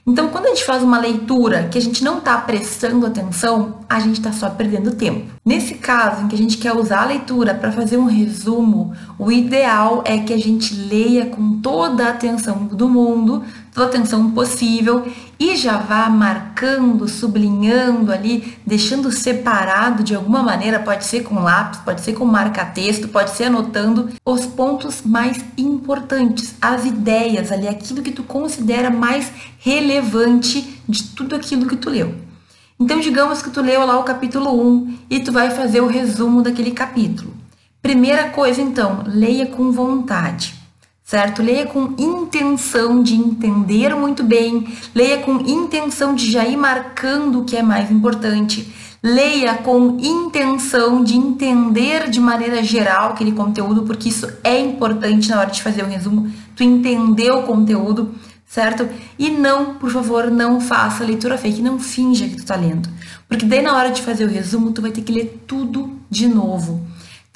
Então, 0.06 0.28
quando 0.28 0.46
a 0.46 0.48
gente 0.48 0.64
faz 0.64 0.82
uma 0.82 0.98
leitura 0.98 1.68
que 1.68 1.76
a 1.76 1.82
gente 1.82 2.02
não 2.02 2.16
está 2.16 2.38
prestando 2.38 3.04
atenção, 3.04 3.80
a 3.86 4.00
gente 4.00 4.16
está 4.18 4.32
só 4.32 4.48
perdendo 4.48 4.94
tempo. 4.94 5.30
Nesse 5.44 5.74
caso, 5.74 6.24
em 6.24 6.28
que 6.28 6.34
a 6.34 6.38
gente 6.38 6.56
quer 6.56 6.74
usar 6.74 7.02
a 7.02 7.06
leitura 7.06 7.54
para 7.54 7.70
fazer 7.70 7.98
um 7.98 8.06
resumo, 8.06 8.94
o 9.18 9.30
ideal 9.30 10.02
é 10.06 10.16
que 10.16 10.32
a 10.32 10.38
gente 10.38 10.74
leia 10.74 11.26
com 11.26 11.60
toda 11.60 12.06
a 12.06 12.10
atenção 12.10 12.68
do 12.68 12.88
mundo, 12.88 13.44
atenção 13.84 14.30
possível 14.30 15.06
e 15.38 15.56
já 15.56 15.78
vá 15.78 16.08
marcando, 16.08 17.06
sublinhando 17.06 18.10
ali, 18.10 18.58
deixando 18.66 19.12
separado 19.12 20.02
de 20.02 20.14
alguma 20.14 20.42
maneira, 20.42 20.80
pode 20.80 21.04
ser 21.04 21.22
com 21.22 21.40
lápis, 21.40 21.80
pode 21.80 22.00
ser 22.00 22.12
com 22.14 22.24
marca-texto, 22.24 23.08
pode 23.08 23.30
ser 23.30 23.44
anotando 23.44 24.08
os 24.24 24.46
pontos 24.46 25.02
mais 25.02 25.44
importantes, 25.56 26.56
as 26.60 26.84
ideias 26.84 27.52
ali, 27.52 27.68
aquilo 27.68 28.02
que 28.02 28.10
tu 28.10 28.22
considera 28.22 28.90
mais 28.90 29.30
relevante 29.58 30.82
de 30.88 31.04
tudo 31.04 31.36
aquilo 31.36 31.66
que 31.66 31.76
tu 31.76 31.90
leu. 31.90 32.14
Então, 32.80 33.00
digamos 33.00 33.42
que 33.42 33.50
tu 33.50 33.60
leu 33.60 33.86
lá 33.86 33.98
o 33.98 34.04
capítulo 34.04 34.50
1 34.50 34.98
e 35.10 35.20
tu 35.20 35.32
vai 35.32 35.50
fazer 35.50 35.80
o 35.80 35.86
resumo 35.86 36.42
daquele 36.42 36.72
capítulo. 36.72 37.32
Primeira 37.80 38.30
coisa, 38.30 38.60
então, 38.60 39.04
leia 39.06 39.46
com 39.46 39.70
vontade 39.70 40.57
certo? 41.08 41.42
Leia 41.42 41.64
com 41.64 41.94
intenção 41.96 43.02
de 43.02 43.14
entender 43.14 43.96
muito 43.96 44.22
bem, 44.22 44.68
leia 44.94 45.16
com 45.16 45.40
intenção 45.40 46.14
de 46.14 46.30
já 46.30 46.46
ir 46.46 46.58
marcando 46.58 47.40
o 47.40 47.44
que 47.46 47.56
é 47.56 47.62
mais 47.62 47.90
importante, 47.90 48.70
leia 49.02 49.54
com 49.54 49.96
intenção 49.98 51.02
de 51.02 51.16
entender 51.16 52.10
de 52.10 52.20
maneira 52.20 52.62
geral 52.62 53.12
aquele 53.12 53.32
conteúdo, 53.32 53.84
porque 53.84 54.10
isso 54.10 54.30
é 54.44 54.60
importante 54.60 55.30
na 55.30 55.40
hora 55.40 55.50
de 55.50 55.62
fazer 55.62 55.82
o 55.82 55.88
resumo, 55.88 56.30
tu 56.54 56.62
entender 56.62 57.30
o 57.30 57.44
conteúdo, 57.44 58.14
certo? 58.44 58.86
E 59.18 59.30
não, 59.30 59.76
por 59.76 59.90
favor, 59.90 60.30
não 60.30 60.60
faça 60.60 61.04
leitura 61.04 61.38
fake, 61.38 61.62
não 61.62 61.78
finja 61.78 62.28
que 62.28 62.36
tu 62.36 62.44
tá 62.44 62.54
lendo, 62.54 62.86
porque 63.26 63.46
daí 63.46 63.62
na 63.62 63.74
hora 63.74 63.90
de 63.90 64.02
fazer 64.02 64.26
o 64.26 64.30
resumo 64.30 64.72
tu 64.72 64.82
vai 64.82 64.90
ter 64.90 65.00
que 65.00 65.12
ler 65.12 65.42
tudo 65.46 65.90
de 66.10 66.28
novo. 66.28 66.86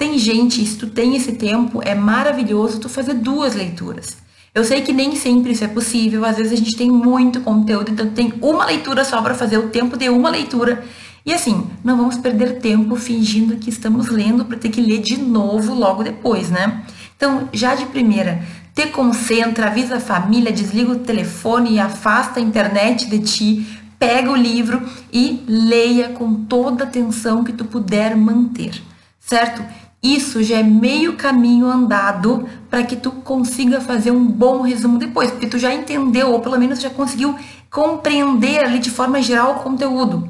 Tem 0.03 0.19
gente, 0.19 0.65
se 0.65 0.75
tu 0.75 0.87
tem 0.87 1.15
esse 1.15 1.31
tempo, 1.31 1.81
é 1.81 1.95
maravilhoso 1.95 2.77
tu 2.77 2.89
fazer 2.89 3.13
duas 3.13 3.55
leituras. 3.55 4.17
Eu 4.53 4.65
sei 4.65 4.81
que 4.81 4.91
nem 4.91 5.15
sempre 5.15 5.53
isso 5.53 5.63
é 5.63 5.67
possível, 5.69 6.25
às 6.25 6.35
vezes 6.35 6.51
a 6.51 6.55
gente 6.57 6.75
tem 6.75 6.91
muito 6.91 7.39
conteúdo, 7.39 7.89
então 7.89 8.09
tem 8.09 8.33
uma 8.41 8.65
leitura 8.65 9.05
só 9.05 9.21
para 9.21 9.33
fazer 9.33 9.57
o 9.57 9.69
tempo 9.69 9.95
de 9.95 10.09
uma 10.09 10.29
leitura. 10.29 10.83
E 11.25 11.33
assim, 11.33 11.65
não 11.81 11.95
vamos 11.95 12.17
perder 12.17 12.59
tempo 12.59 12.97
fingindo 12.97 13.55
que 13.55 13.69
estamos 13.69 14.09
lendo 14.09 14.43
para 14.43 14.57
ter 14.57 14.67
que 14.67 14.81
ler 14.81 14.99
de 14.99 15.15
novo 15.15 15.73
logo 15.73 16.03
depois, 16.03 16.49
né? 16.49 16.83
Então, 17.15 17.47
já 17.53 17.73
de 17.73 17.85
primeira, 17.85 18.43
te 18.75 18.87
concentra, 18.87 19.67
avisa 19.67 19.95
a 19.95 20.01
família, 20.01 20.51
desliga 20.51 20.91
o 20.91 20.99
telefone 20.99 21.75
e 21.75 21.79
afasta 21.79 22.41
a 22.41 22.43
internet 22.43 23.09
de 23.09 23.19
ti, 23.19 23.79
pega 23.97 24.29
o 24.29 24.35
livro 24.35 24.85
e 25.13 25.45
leia 25.47 26.09
com 26.09 26.43
toda 26.43 26.83
a 26.83 26.87
atenção 26.87 27.41
que 27.41 27.53
tu 27.53 27.63
puder 27.63 28.17
manter, 28.17 28.83
certo? 29.17 29.63
Isso 30.03 30.43
já 30.43 30.57
é 30.57 30.63
meio 30.63 31.13
caminho 31.13 31.65
andado 31.65 32.45
para 32.69 32.83
que 32.83 32.97
tu 32.97 33.09
consiga 33.09 33.79
fazer 33.79 34.11
um 34.11 34.25
bom 34.25 34.61
resumo 34.61 34.97
depois, 34.97 35.31
porque 35.31 35.47
tu 35.47 35.57
já 35.57 35.73
entendeu 35.73 36.31
ou 36.31 36.41
pelo 36.41 36.59
menos 36.59 36.81
já 36.81 36.89
conseguiu 36.89 37.33
compreender 37.71 38.65
ali 38.65 38.79
de 38.79 38.91
forma 38.91 39.21
geral 39.21 39.53
o 39.53 39.59
conteúdo. 39.59 40.27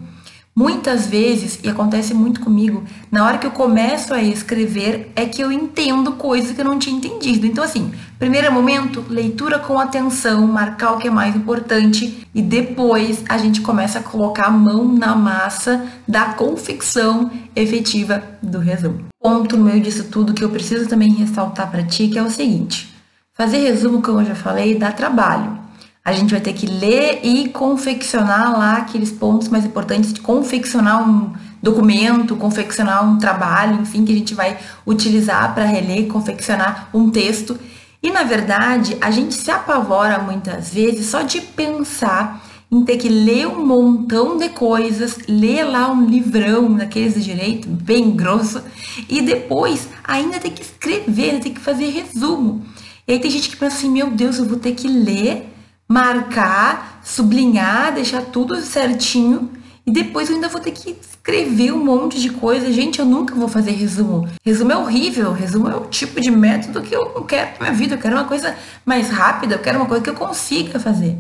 Muitas 0.56 1.08
vezes, 1.08 1.60
e 1.64 1.68
acontece 1.68 2.14
muito 2.14 2.40
comigo, 2.40 2.84
na 3.12 3.26
hora 3.26 3.40
que 3.40 3.48
eu 3.48 3.52
começo 3.52 4.14
a 4.14 4.22
escrever 4.22 5.12
é 5.16 5.26
que 5.26 5.42
eu 5.42 5.52
entendo 5.52 6.12
coisas 6.12 6.52
que 6.52 6.62
eu 6.62 6.66
não 6.66 6.78
tinha 6.78 6.96
entendido. 6.96 7.48
Então, 7.48 7.64
assim, 7.64 7.92
primeiro 8.20 8.54
momento, 8.54 9.04
leitura 9.10 9.58
com 9.58 9.80
atenção, 9.80 10.46
marcar 10.46 10.92
o 10.92 10.98
que 11.00 11.08
é 11.08 11.12
mais 11.12 11.36
importante 11.36 12.28
e 12.36 12.42
depois 12.44 13.24
a 13.28 13.40
gente 13.40 13.62
começa 13.62 13.98
a 13.98 14.04
colocar 14.04 14.46
a 14.46 14.52
mão 14.52 14.88
na 14.88 15.16
massa 15.16 15.88
da 16.08 16.26
confecção 16.36 17.32
efetiva 17.56 18.22
do 18.40 18.60
resumo. 18.60 19.13
Ponto 19.24 19.56
no 19.56 19.64
meio 19.64 19.80
disso 19.80 20.04
tudo 20.12 20.34
que 20.34 20.44
eu 20.44 20.50
preciso 20.50 20.90
também 20.90 21.14
ressaltar 21.14 21.72
para 21.72 21.82
ti, 21.82 22.10
que 22.10 22.20
é 22.20 22.22
o 22.22 22.30
seguinte: 22.30 22.94
fazer 23.34 23.60
resumo, 23.60 24.02
como 24.02 24.20
eu 24.20 24.26
já 24.26 24.36
falei, 24.36 24.78
dá 24.78 24.92
trabalho. 24.92 25.58
A 26.04 26.12
gente 26.12 26.32
vai 26.32 26.42
ter 26.42 26.52
que 26.52 26.66
ler 26.66 27.22
e 27.24 27.48
confeccionar 27.48 28.52
lá 28.52 28.74
aqueles 28.80 29.14
pontos 29.14 29.48
mais 29.48 29.64
importantes 29.64 30.12
de 30.12 30.20
confeccionar 30.20 31.10
um 31.10 31.32
documento, 31.62 32.36
confeccionar 32.36 33.10
um 33.10 33.18
trabalho, 33.18 33.80
enfim, 33.80 34.04
que 34.04 34.12
a 34.12 34.16
gente 34.16 34.34
vai 34.34 34.58
utilizar 34.86 35.54
para 35.54 35.64
reler, 35.64 36.08
confeccionar 36.08 36.90
um 36.94 37.10
texto. 37.10 37.58
E 38.04 38.12
na 38.12 38.24
verdade, 38.24 38.98
a 39.00 39.10
gente 39.10 39.36
se 39.36 39.50
apavora 39.50 40.20
muitas 40.20 40.74
vezes 40.74 41.06
só 41.06 41.22
de 41.22 41.40
pensar 41.40 42.43
em 42.74 42.84
ter 42.84 42.98
que 42.98 43.08
ler 43.08 43.48
um 43.48 43.66
montão 43.66 44.38
de 44.38 44.50
coisas, 44.50 45.20
ler 45.28 45.64
lá 45.64 45.92
um 45.92 46.06
livrão 46.06 46.74
daqueles 46.74 47.14
de 47.14 47.24
direito, 47.24 47.68
bem 47.68 48.12
grosso, 48.12 48.62
e 49.08 49.22
depois 49.22 49.88
ainda 50.04 50.40
ter 50.40 50.50
que 50.50 50.64
escrever, 50.64 51.40
ter 51.40 51.52
que 51.52 51.60
fazer 51.60 51.90
resumo. 51.90 52.66
E 53.08 53.14
aí 53.14 53.20
tem 53.20 53.30
gente 53.30 53.50
que 53.50 53.58
pensa 53.58 53.78
assim, 53.78 53.92
meu 53.92 54.10
Deus, 54.10 54.40
eu 54.40 54.46
vou 54.46 54.58
ter 54.58 54.74
que 54.74 54.88
ler 54.88 55.50
marcar, 55.88 57.02
sublinhar, 57.04 57.94
deixar 57.94 58.24
tudo 58.24 58.60
certinho 58.62 59.52
e 59.86 59.92
depois 59.92 60.30
eu 60.30 60.36
ainda 60.36 60.48
vou 60.48 60.62
ter 60.62 60.72
que 60.72 60.96
escrever 61.02 61.74
um 61.74 61.84
monte 61.84 62.20
de 62.20 62.30
coisa. 62.30 62.72
Gente, 62.72 63.00
eu 63.00 63.06
nunca 63.06 63.36
vou 63.36 63.50
fazer 63.50 63.72
resumo. 63.72 64.28
Resumo 64.44 64.72
é 64.72 64.78
horrível. 64.78 65.34
Resumo 65.34 65.70
é 65.70 65.76
o 65.76 65.82
tipo 65.82 66.22
de 66.22 66.32
método 66.32 66.82
que 66.82 66.96
eu 66.96 67.12
não 67.14 67.24
quero 67.24 67.52
pra 67.58 67.68
minha 67.68 67.78
vida. 67.78 67.96
Eu 67.96 68.00
quero 68.00 68.16
uma 68.16 68.24
coisa 68.24 68.56
mais 68.86 69.10
rápida, 69.10 69.56
eu 69.56 69.60
quero 69.60 69.78
uma 69.78 69.86
coisa 69.86 70.02
que 70.02 70.10
eu 70.10 70.16
consiga 70.16 70.80
fazer. 70.80 71.18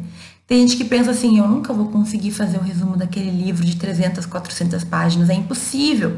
Tem 0.53 0.67
gente 0.67 0.77
que 0.77 0.85
pensa 0.85 1.09
assim, 1.09 1.39
eu 1.39 1.47
nunca 1.47 1.73
vou 1.73 1.87
conseguir 1.87 2.29
fazer 2.29 2.59
o 2.59 2.61
resumo 2.61 2.95
daquele 2.95 3.31
livro 3.31 3.65
de 3.65 3.75
300, 3.75 4.27
400 4.27 4.83
páginas, 4.83 5.27
é 5.31 5.33
impossível. 5.33 6.17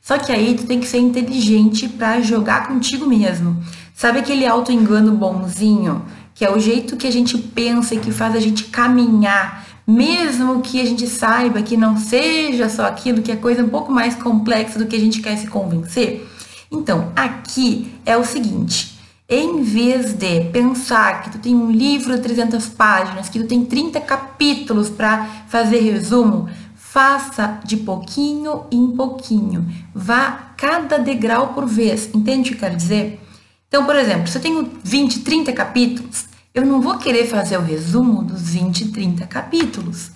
Só 0.00 0.16
que 0.16 0.32
aí 0.32 0.54
tu 0.54 0.66
tem 0.66 0.80
que 0.80 0.86
ser 0.86 0.96
inteligente 0.96 1.86
para 1.86 2.22
jogar 2.22 2.66
contigo 2.66 3.04
mesmo. 3.04 3.62
Sabe 3.94 4.20
aquele 4.20 4.46
auto-engano 4.46 5.14
bonzinho? 5.14 6.02
que 6.34 6.46
é 6.46 6.50
o 6.50 6.58
jeito 6.58 6.96
que 6.96 7.06
a 7.06 7.12
gente 7.12 7.36
pensa 7.36 7.94
e 7.94 7.98
que 7.98 8.10
faz 8.10 8.34
a 8.34 8.40
gente 8.40 8.64
caminhar, 8.64 9.66
mesmo 9.86 10.62
que 10.62 10.80
a 10.80 10.86
gente 10.86 11.06
saiba 11.06 11.60
que 11.60 11.76
não 11.76 11.98
seja 11.98 12.70
só 12.70 12.86
aquilo, 12.86 13.20
que 13.20 13.32
é 13.32 13.36
coisa 13.36 13.62
um 13.62 13.68
pouco 13.68 13.92
mais 13.92 14.14
complexa 14.14 14.78
do 14.78 14.86
que 14.86 14.96
a 14.96 15.00
gente 15.00 15.20
quer 15.20 15.36
se 15.36 15.46
convencer. 15.46 16.26
Então, 16.72 17.12
aqui 17.14 17.92
é 18.06 18.16
o 18.16 18.24
seguinte, 18.24 18.97
em 19.28 19.62
vez 19.62 20.14
de 20.14 20.44
pensar 20.46 21.22
que 21.22 21.30
tu 21.30 21.38
tem 21.38 21.54
um 21.54 21.70
livro 21.70 22.16
de 22.16 22.22
300 22.22 22.66
páginas, 22.68 23.28
que 23.28 23.38
tu 23.38 23.46
tem 23.46 23.62
30 23.62 24.00
capítulos 24.00 24.88
para 24.88 25.44
fazer 25.48 25.80
resumo, 25.80 26.48
faça 26.74 27.60
de 27.62 27.76
pouquinho 27.76 28.64
em 28.72 28.90
pouquinho. 28.92 29.66
Vá 29.94 30.54
cada 30.56 30.98
degrau 30.98 31.52
por 31.52 31.66
vez. 31.66 32.08
Entende 32.14 32.48
o 32.48 32.52
que 32.52 32.54
eu 32.54 32.60
quero 32.60 32.76
dizer? 32.76 33.20
Então, 33.68 33.84
por 33.84 33.96
exemplo, 33.96 34.26
se 34.28 34.38
eu 34.38 34.42
tenho 34.42 34.70
20, 34.82 35.20
30 35.20 35.52
capítulos, 35.52 36.24
eu 36.54 36.64
não 36.64 36.80
vou 36.80 36.96
querer 36.96 37.26
fazer 37.26 37.58
o 37.58 37.62
resumo 37.62 38.24
dos 38.24 38.48
20, 38.48 38.88
30 38.88 39.26
capítulos. 39.26 40.10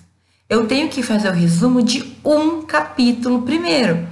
Eu 0.49 0.65
tenho 0.65 0.89
que 0.89 1.03
fazer 1.03 1.29
o 1.29 1.33
resumo 1.33 1.83
de 1.83 2.15
um 2.25 2.63
capítulo 2.63 3.43
primeiro. 3.43 4.07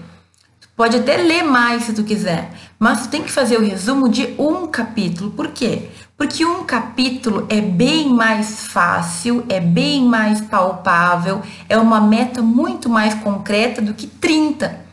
Tu 0.60 0.70
pode 0.76 0.98
até 0.98 1.18
ler 1.18 1.44
mais 1.44 1.84
se 1.84 1.94
tu 1.94 2.04
quiser, 2.04 2.52
mas 2.82 3.06
tem 3.06 3.22
que 3.22 3.32
fazer 3.32 3.58
o 3.58 3.64
resumo 3.64 4.10
de 4.10 4.34
um 4.40 4.66
capítulo. 4.66 5.30
Por 5.30 5.50
quê? 5.50 5.90
Porque 6.18 6.44
um 6.44 6.64
capítulo 6.64 7.46
é 7.48 7.62
bem 7.62 8.10
mais 8.10 8.66
fácil, 8.66 9.46
é 9.48 9.60
bem 9.60 10.04
mais 10.04 10.42
palpável, 10.42 11.44
é 11.70 11.78
uma 11.78 12.02
meta 12.02 12.42
muito 12.42 12.90
mais 12.90 13.14
concreta 13.14 13.84
do 13.84 13.94
que 13.94 14.08
30. 14.08 14.84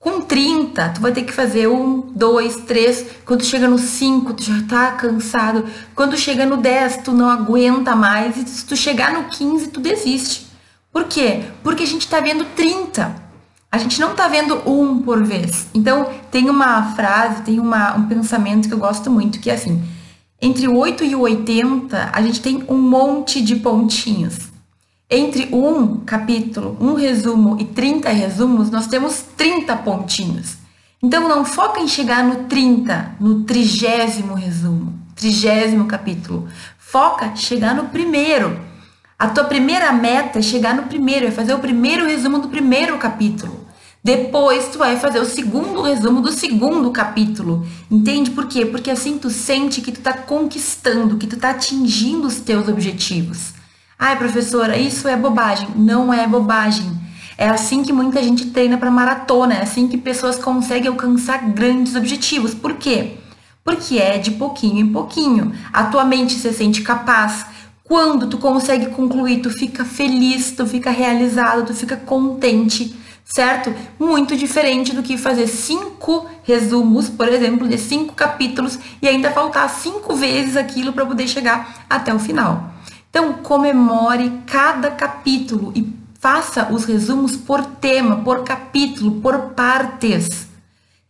Com 0.00 0.22
30, 0.22 0.88
tu 0.88 1.00
vai 1.00 1.12
ter 1.12 1.22
que 1.22 1.32
fazer 1.32 1.68
um, 1.68 2.00
dois, 2.00 2.56
três. 2.56 3.06
Quando 3.24 3.44
chega 3.44 3.68
no 3.68 3.78
5, 3.78 4.34
tu 4.34 4.42
já 4.42 4.60
tá 4.68 4.90
cansado. 4.90 5.64
Quando 5.94 6.16
chega 6.16 6.44
no 6.44 6.56
10, 6.56 7.04
tu 7.04 7.12
não 7.12 7.30
aguenta 7.30 7.94
mais. 7.94 8.36
E 8.36 8.44
se 8.48 8.66
tu 8.66 8.74
chegar 8.74 9.12
no 9.12 9.28
15, 9.28 9.68
tu 9.68 9.78
desiste. 9.78 10.48
Por 10.92 11.04
quê? 11.04 11.44
Porque 11.62 11.84
a 11.84 11.86
gente 11.86 12.08
tá 12.08 12.18
vendo 12.18 12.44
30. 12.56 13.21
A 13.72 13.78
gente 13.78 13.98
não 13.98 14.14
tá 14.14 14.28
vendo 14.28 14.60
um 14.70 15.00
por 15.00 15.24
vez. 15.24 15.66
Então, 15.72 16.10
tem 16.30 16.50
uma 16.50 16.92
frase, 16.94 17.40
tem 17.40 17.58
uma, 17.58 17.96
um 17.96 18.06
pensamento 18.06 18.68
que 18.68 18.74
eu 18.74 18.78
gosto 18.78 19.10
muito, 19.10 19.40
que 19.40 19.48
é 19.48 19.54
assim: 19.54 19.82
entre 20.38 20.68
o 20.68 20.76
8 20.76 21.02
e 21.04 21.14
o 21.14 21.20
80, 21.20 22.10
a 22.12 22.20
gente 22.20 22.42
tem 22.42 22.62
um 22.68 22.76
monte 22.76 23.40
de 23.40 23.56
pontinhos. 23.56 24.52
Entre 25.08 25.48
um 25.54 26.00
capítulo, 26.00 26.76
um 26.80 26.92
resumo 26.92 27.58
e 27.58 27.64
30 27.64 28.10
resumos, 28.10 28.70
nós 28.70 28.88
temos 28.88 29.24
30 29.38 29.74
pontinhos. 29.76 30.56
Então 31.02 31.26
não 31.26 31.42
foca 31.42 31.80
em 31.80 31.88
chegar 31.88 32.22
no 32.22 32.44
30, 32.44 33.16
no 33.18 33.44
trigésimo 33.44 34.34
resumo, 34.34 34.92
trigésimo 35.16 35.86
capítulo. 35.86 36.46
Foca 36.78 37.26
em 37.26 37.36
chegar 37.36 37.74
no 37.74 37.84
primeiro. 37.84 38.60
A 39.18 39.28
tua 39.28 39.44
primeira 39.44 39.92
meta 39.92 40.40
é 40.40 40.42
chegar 40.42 40.74
no 40.74 40.82
primeiro, 40.82 41.26
é 41.26 41.30
fazer 41.30 41.54
o 41.54 41.58
primeiro 41.58 42.06
resumo 42.06 42.38
do 42.38 42.48
primeiro 42.48 42.98
capítulo. 42.98 43.61
Depois 44.04 44.68
tu 44.68 44.78
vai 44.78 44.96
fazer 44.98 45.20
o 45.20 45.24
segundo 45.24 45.80
resumo 45.80 46.20
do 46.20 46.32
segundo 46.32 46.90
capítulo. 46.90 47.64
Entende 47.88 48.32
por 48.32 48.48
quê? 48.48 48.66
Porque 48.66 48.90
assim 48.90 49.16
tu 49.16 49.30
sente 49.30 49.80
que 49.80 49.92
tu 49.92 50.00
tá 50.00 50.12
conquistando, 50.12 51.16
que 51.16 51.26
tu 51.26 51.36
tá 51.36 51.50
atingindo 51.50 52.26
os 52.26 52.40
teus 52.40 52.66
objetivos. 52.66 53.52
Ai, 53.96 54.18
professora, 54.18 54.76
isso 54.76 55.06
é 55.06 55.16
bobagem. 55.16 55.68
Não 55.76 56.12
é 56.12 56.26
bobagem. 56.26 57.00
É 57.38 57.48
assim 57.48 57.84
que 57.84 57.92
muita 57.92 58.20
gente 58.20 58.46
treina 58.46 58.76
para 58.76 58.90
maratona, 58.90 59.54
é 59.54 59.62
assim 59.62 59.86
que 59.86 59.96
pessoas 59.96 60.36
conseguem 60.36 60.88
alcançar 60.88 61.38
grandes 61.50 61.94
objetivos. 61.94 62.54
Por 62.54 62.74
quê? 62.74 63.18
Porque 63.64 63.98
é 63.98 64.18
de 64.18 64.32
pouquinho 64.32 64.80
em 64.80 64.92
pouquinho. 64.92 65.52
A 65.72 65.84
tua 65.84 66.04
mente 66.04 66.34
se 66.34 66.52
sente 66.52 66.82
capaz. 66.82 67.46
Quando 67.84 68.26
tu 68.26 68.38
consegue 68.38 68.86
concluir, 68.86 69.42
tu 69.42 69.50
fica 69.50 69.84
feliz, 69.84 70.50
tu 70.50 70.66
fica 70.66 70.90
realizado, 70.90 71.66
tu 71.66 71.74
fica 71.74 71.96
contente, 71.96 72.96
certo? 73.24 73.74
Muito 73.98 74.36
diferente 74.36 74.94
do 74.94 75.02
que 75.02 75.16
fazer 75.16 75.46
cinco 75.46 76.26
resumos, 76.42 77.08
por 77.08 77.28
exemplo, 77.28 77.68
de 77.68 77.78
cinco 77.78 78.14
capítulos 78.14 78.78
e 79.00 79.08
ainda 79.08 79.30
faltar 79.30 79.68
cinco 79.70 80.14
vezes 80.14 80.56
aquilo 80.56 80.92
para 80.92 81.06
poder 81.06 81.28
chegar 81.28 81.84
até 81.88 82.14
o 82.14 82.18
final. 82.18 82.72
Então, 83.08 83.34
comemore 83.34 84.40
cada 84.46 84.90
capítulo 84.90 85.72
e 85.74 85.92
faça 86.18 86.72
os 86.72 86.84
resumos 86.84 87.36
por 87.36 87.64
tema, 87.64 88.16
por 88.16 88.44
capítulo, 88.44 89.20
por 89.20 89.38
partes. 89.50 90.46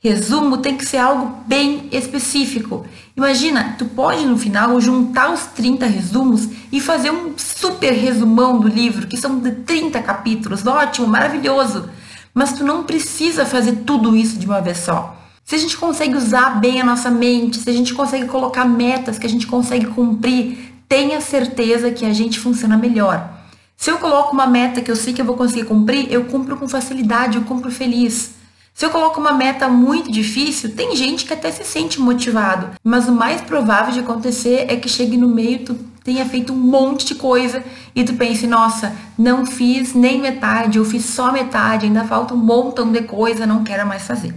Resumo 0.01 0.59
tem 0.59 0.77
que 0.77 0.85
ser 0.85 0.97
algo 0.97 1.45
bem 1.47 1.89
específico. 1.93 2.85
Imagina, 3.17 3.77
tu 3.79 3.85
pode 3.85 4.27
no 4.27 4.37
final 4.37 4.81
juntar 4.81 5.33
os 5.33 5.43
30 5.47 5.87
resumos 5.87 6.49
e 6.73 6.81
fazer 6.81 7.13
um 7.13 7.35
super 7.37 7.93
resumão 7.93 8.59
do 8.59 8.67
livro, 8.67 9.07
que 9.07 9.17
são 9.17 9.39
de 9.39 9.53
30 9.53 10.03
capítulos. 10.03 10.67
Ótimo, 10.67 11.07
maravilhoso. 11.07 11.89
Mas 12.35 12.53
tu 12.53 12.65
não 12.65 12.85
precisa 12.85 13.45
fazer 13.45 13.83
tudo 13.87 14.17
isso 14.17 14.39
de 14.39 14.47
uma 14.47 14.61
vez 14.61 14.79
só. 14.79 15.17
Se 15.45 15.55
a 15.55 15.59
gente 15.59 15.77
consegue 15.77 16.17
usar 16.17 16.61
bem 16.61 16.81
a 16.81 16.85
nossa 16.85 17.11
mente, 17.11 17.59
se 17.59 17.69
a 17.69 17.73
gente 17.73 17.93
consegue 17.93 18.27
colocar 18.27 18.65
metas 18.65 19.19
que 19.19 19.27
a 19.27 19.31
gente 19.31 19.47
consegue 19.47 19.87
cumprir, 19.87 20.73
tenha 20.89 21.21
certeza 21.21 21.91
que 21.91 22.07
a 22.07 22.13
gente 22.13 22.39
funciona 22.39 22.77
melhor. 22.77 23.29
Se 23.77 23.91
eu 23.91 23.99
coloco 23.99 24.33
uma 24.33 24.47
meta 24.47 24.81
que 24.81 24.91
eu 24.91 24.97
sei 24.97 25.13
que 25.13 25.21
eu 25.21 25.27
vou 25.27 25.37
conseguir 25.37 25.65
cumprir, 25.65 26.11
eu 26.11 26.25
cumpro 26.27 26.57
com 26.57 26.69
facilidade, 26.69 27.37
eu 27.37 27.43
cumpro 27.43 27.71
feliz. 27.71 28.33
Se 28.73 28.87
eu 28.87 28.91
coloco 28.91 29.21
uma 29.21 29.33
meta 29.33 29.69
muito 29.69 30.11
difícil, 30.11 30.75
tem 30.75 30.97
gente 30.97 31.25
que 31.27 31.35
até 31.35 31.51
se 31.51 31.65
sente 31.65 32.01
motivado, 32.01 32.71
mas 32.83 33.09
o 33.09 33.13
mais 33.13 33.41
provável 33.41 33.93
de 33.93 34.01
acontecer 34.01 34.67
é 34.69 34.77
que 34.77 34.89
chegue 34.89 35.17
no 35.17 35.29
meio 35.29 35.65
tu 35.65 35.92
tenha 36.05 36.25
feito 36.27 36.53
um 36.53 36.57
monte 36.57 37.07
de 37.07 37.15
coisa 37.15 37.63
e 37.95 38.05
tu 38.05 38.15
pense, 38.15 38.47
nossa, 38.47 38.95
não 39.17 39.47
fiz 39.47 39.95
nem 39.95 40.21
metade, 40.21 40.79
eu 40.79 40.85
fiz 40.85 41.05
só 41.05 41.33
metade, 41.33 41.87
ainda 41.87 42.05
falta 42.05 42.35
um 42.35 42.39
montão 42.39 42.91
de 42.91 43.03
coisa, 43.03 43.47
não 43.47 43.63
quero 43.63 43.87
mais 43.87 44.03
fazer. 44.03 44.35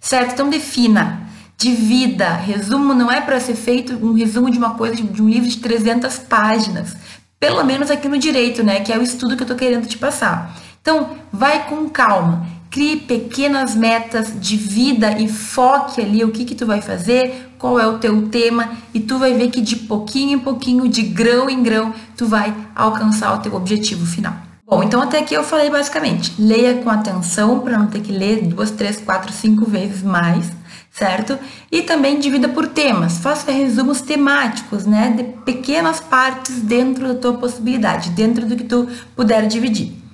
Certo? 0.00 0.32
Então 0.32 0.50
defina, 0.50 1.26
divida. 1.56 2.34
Resumo 2.34 2.94
não 2.94 3.10
é 3.10 3.20
para 3.20 3.40
ser 3.40 3.54
feito 3.54 3.94
um 3.94 4.12
resumo 4.12 4.50
de 4.50 4.58
uma 4.58 4.74
coisa 4.74 4.96
de 4.96 5.22
um 5.22 5.28
livro 5.28 5.48
de 5.48 5.58
300 5.58 6.18
páginas, 6.18 6.96
pelo 7.40 7.64
menos 7.64 7.90
aqui 7.90 8.08
no 8.08 8.18
direito, 8.18 8.62
né, 8.62 8.80
que 8.80 8.92
é 8.92 8.98
o 8.98 9.02
estudo 9.02 9.36
que 9.36 9.42
eu 9.42 9.46
tô 9.46 9.54
querendo 9.54 9.86
te 9.86 9.98
passar. 9.98 10.56
Então, 10.80 11.16
vai 11.32 11.66
com 11.68 11.88
calma 11.88 12.46
crie 12.76 12.96
pequenas 12.96 13.74
metas 13.74 14.38
de 14.38 14.54
vida 14.54 15.18
e 15.18 15.26
foque 15.28 15.98
ali 15.98 16.22
o 16.22 16.30
que 16.30 16.44
que 16.44 16.54
tu 16.54 16.66
vai 16.66 16.82
fazer, 16.82 17.48
qual 17.58 17.80
é 17.80 17.86
o 17.86 17.96
teu 17.96 18.28
tema 18.28 18.68
e 18.92 19.00
tu 19.00 19.16
vai 19.18 19.32
ver 19.32 19.48
que 19.48 19.62
de 19.62 19.76
pouquinho 19.76 20.36
em 20.36 20.38
pouquinho, 20.38 20.86
de 20.86 21.00
grão 21.00 21.48
em 21.48 21.62
grão, 21.62 21.94
tu 22.18 22.26
vai 22.26 22.54
alcançar 22.74 23.32
o 23.32 23.38
teu 23.38 23.54
objetivo 23.54 24.04
final. 24.04 24.34
Bom, 24.66 24.82
então 24.82 25.00
até 25.00 25.20
aqui 25.20 25.32
eu 25.32 25.42
falei 25.42 25.70
basicamente, 25.70 26.34
leia 26.38 26.74
com 26.82 26.90
atenção 26.90 27.60
para 27.60 27.78
não 27.78 27.86
ter 27.86 28.00
que 28.00 28.12
ler 28.12 28.42
duas, 28.42 28.70
três, 28.70 29.00
quatro, 29.00 29.32
cinco 29.32 29.64
vezes 29.64 30.02
mais, 30.02 30.52
certo? 30.90 31.38
E 31.72 31.80
também 31.80 32.20
divida 32.20 32.46
por 32.46 32.68
temas, 32.68 33.16
faça 33.16 33.50
resumos 33.50 34.02
temáticos, 34.02 34.84
né, 34.84 35.14
de 35.16 35.24
pequenas 35.46 35.98
partes 35.98 36.60
dentro 36.60 37.08
da 37.08 37.14
tua 37.14 37.38
possibilidade, 37.38 38.10
dentro 38.10 38.44
do 38.44 38.54
que 38.54 38.64
tu 38.64 38.86
puder 39.16 39.46
dividir. 39.46 40.04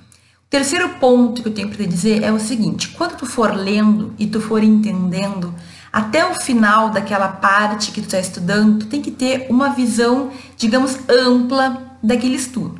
Terceiro 0.53 0.87
ponto 0.99 1.41
que 1.41 1.47
eu 1.47 1.51
tenho 1.51 1.67
para 1.67 1.77
te 1.77 1.87
dizer 1.87 2.21
é 2.21 2.31
o 2.31 2.39
seguinte: 2.39 2.89
quando 2.89 3.17
tu 3.17 3.25
for 3.25 3.55
lendo 3.55 4.13
e 4.19 4.27
tu 4.27 4.39
for 4.39 4.63
entendendo, 4.63 5.51
até 5.91 6.23
o 6.23 6.35
final 6.35 6.91
daquela 6.91 7.27
parte 7.27 7.91
que 7.91 7.99
tu 7.99 8.03
está 8.03 8.19
estudando, 8.19 8.81
tu 8.81 8.85
tem 8.85 9.01
que 9.01 9.09
ter 9.09 9.47
uma 9.49 9.69
visão, 9.69 10.29
digamos, 10.55 10.95
ampla 11.09 11.97
daquele 12.03 12.35
estudo. 12.35 12.79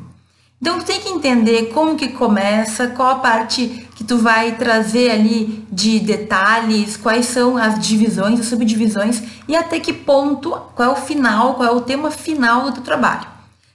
Então 0.62 0.78
tu 0.78 0.84
tem 0.84 1.00
que 1.00 1.08
entender 1.08 1.72
como 1.74 1.96
que 1.96 2.10
começa, 2.10 2.86
qual 2.86 3.10
a 3.10 3.18
parte 3.18 3.88
que 3.96 4.04
tu 4.04 4.18
vai 4.18 4.52
trazer 4.52 5.10
ali 5.10 5.66
de 5.68 5.98
detalhes, 5.98 6.96
quais 6.96 7.26
são 7.26 7.56
as 7.56 7.84
divisões, 7.84 8.38
as 8.38 8.46
subdivisões 8.46 9.20
e 9.48 9.56
até 9.56 9.80
que 9.80 9.92
ponto, 9.92 10.52
qual 10.76 10.90
é 10.90 10.92
o 10.92 10.96
final, 10.96 11.54
qual 11.54 11.68
é 11.68 11.72
o 11.72 11.80
tema 11.80 12.08
final 12.12 12.66
do 12.66 12.72
teu 12.74 12.84
trabalho. 12.84 13.22
O 13.22 13.26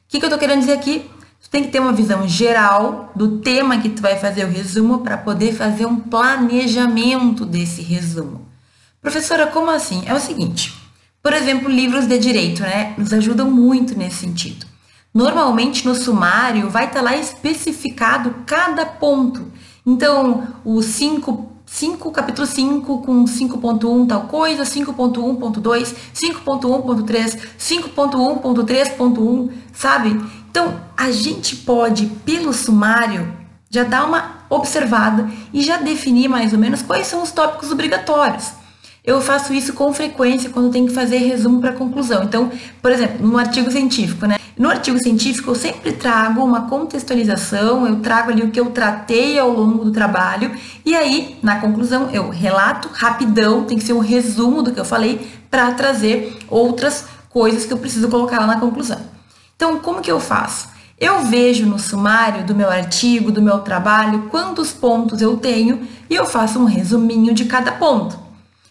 que, 0.07 0.19
que 0.19 0.23
eu 0.25 0.29
estou 0.29 0.39
querendo 0.39 0.61
dizer 0.61 0.71
aqui? 0.71 1.05
Tu 1.49 1.51
tem 1.51 1.63
que 1.63 1.71
ter 1.71 1.79
uma 1.79 1.91
visão 1.91 2.27
geral 2.27 3.11
do 3.15 3.39
tema 3.39 3.79
que 3.79 3.89
tu 3.89 4.03
vai 4.03 4.15
fazer 4.17 4.45
o 4.45 4.51
resumo 4.51 4.99
para 4.99 5.17
poder 5.17 5.51
fazer 5.51 5.87
um 5.87 5.95
planejamento 5.95 7.43
desse 7.43 7.81
resumo. 7.81 8.47
Professora, 9.01 9.47
como 9.47 9.71
assim? 9.71 10.03
É 10.05 10.13
o 10.13 10.19
seguinte, 10.19 10.71
por 11.23 11.33
exemplo, 11.33 11.67
livros 11.67 12.05
de 12.05 12.19
direito, 12.19 12.61
né, 12.61 12.93
nos 12.95 13.11
ajudam 13.11 13.49
muito 13.49 13.97
nesse 13.97 14.17
sentido. 14.17 14.67
Normalmente 15.11 15.87
no 15.87 15.95
sumário 15.95 16.69
vai 16.69 16.85
estar 16.85 16.99
tá 16.99 17.05
lá 17.05 17.17
especificado 17.17 18.43
cada 18.45 18.85
ponto. 18.85 19.51
Então, 19.83 20.47
o 20.63 20.83
5 20.83 21.49
5, 21.71 22.11
capítulo 22.11 22.47
5 22.47 23.03
com 23.03 23.25
5.1 23.25 24.07
tal 24.07 24.23
coisa, 24.23 24.63
5.1.2, 24.63 25.95
5.1.3, 26.15 27.39
5.1.3.1, 27.59 29.51
sabe? 29.71 30.19
Então, 30.49 30.79
a 30.97 31.11
gente 31.11 31.55
pode, 31.57 32.07
pelo 32.25 32.53
sumário, 32.53 33.31
já 33.69 33.83
dar 33.83 34.05
uma 34.05 34.39
observada 34.49 35.29
e 35.53 35.61
já 35.61 35.77
definir 35.77 36.27
mais 36.27 36.53
ou 36.53 36.59
menos 36.59 36.81
quais 36.81 37.07
são 37.07 37.21
os 37.21 37.31
tópicos 37.31 37.71
obrigatórios. 37.71 38.51
Eu 39.03 39.21
faço 39.21 39.53
isso 39.53 39.73
com 39.73 39.93
frequência 39.93 40.49
quando 40.49 40.71
tenho 40.71 40.87
que 40.87 40.93
fazer 40.93 41.17
resumo 41.17 41.61
para 41.61 41.71
conclusão. 41.71 42.23
Então, 42.23 42.51
por 42.81 42.91
exemplo, 42.91 43.25
no 43.25 43.37
artigo 43.37 43.71
científico, 43.71 44.25
né? 44.25 44.37
No 44.57 44.69
artigo 44.69 44.99
científico 44.99 45.51
eu 45.51 45.55
sempre 45.55 45.93
trago 45.93 46.43
uma 46.43 46.67
contextualização, 46.67 47.87
eu 47.87 48.01
trago 48.01 48.29
ali 48.29 48.43
o 48.43 48.51
que 48.51 48.59
eu 48.59 48.71
tratei 48.71 49.39
ao 49.39 49.49
longo 49.49 49.85
do 49.85 49.91
trabalho 49.91 50.51
e 50.85 50.93
aí, 50.95 51.37
na 51.41 51.61
conclusão, 51.61 52.09
eu 52.11 52.29
relato 52.29 52.89
rapidão, 52.91 53.63
tem 53.63 53.77
que 53.77 53.85
ser 53.85 53.93
um 53.93 53.99
resumo 53.99 54.61
do 54.61 54.73
que 54.73 54.79
eu 54.79 54.85
falei 54.85 55.25
para 55.49 55.71
trazer 55.71 56.37
outras 56.49 57.05
coisas 57.29 57.65
que 57.65 57.71
eu 57.71 57.77
preciso 57.77 58.09
colocar 58.09 58.39
lá 58.39 58.47
na 58.47 58.59
conclusão. 58.59 58.99
Então, 59.59 59.77
como 59.77 59.99
que 59.99 60.09
eu 60.09 60.21
faço? 60.21 60.69
Eu 60.97 61.25
vejo 61.25 61.65
no 61.65 61.77
sumário 61.77 62.45
do 62.45 62.55
meu 62.55 62.69
artigo, 62.69 63.29
do 63.29 63.41
meu 63.41 63.59
trabalho, 63.59 64.29
quantos 64.31 64.71
pontos 64.71 65.21
eu 65.21 65.35
tenho 65.35 65.85
e 66.09 66.15
eu 66.15 66.25
faço 66.25 66.59
um 66.59 66.63
resuminho 66.63 67.33
de 67.33 67.43
cada 67.43 67.73
ponto. 67.73 68.17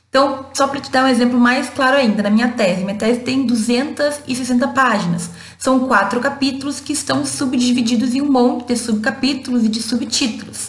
Então, 0.08 0.46
só 0.54 0.66
para 0.66 0.80
te 0.80 0.90
dar 0.90 1.04
um 1.04 1.08
exemplo 1.08 1.38
mais 1.38 1.68
claro 1.68 1.98
ainda, 1.98 2.22
na 2.22 2.30
minha 2.30 2.48
tese, 2.48 2.84
minha 2.84 2.96
tese 2.96 3.20
tem 3.20 3.44
260 3.44 4.66
páginas. 4.68 5.28
São 5.58 5.80
quatro 5.80 6.20
capítulos 6.20 6.80
que 6.80 6.94
estão 6.94 7.22
subdivididos 7.22 8.14
em 8.14 8.22
um 8.22 8.32
monte 8.32 8.68
de 8.68 8.76
subcapítulos 8.78 9.64
e 9.64 9.68
de 9.68 9.82
subtítulos. 9.82 10.68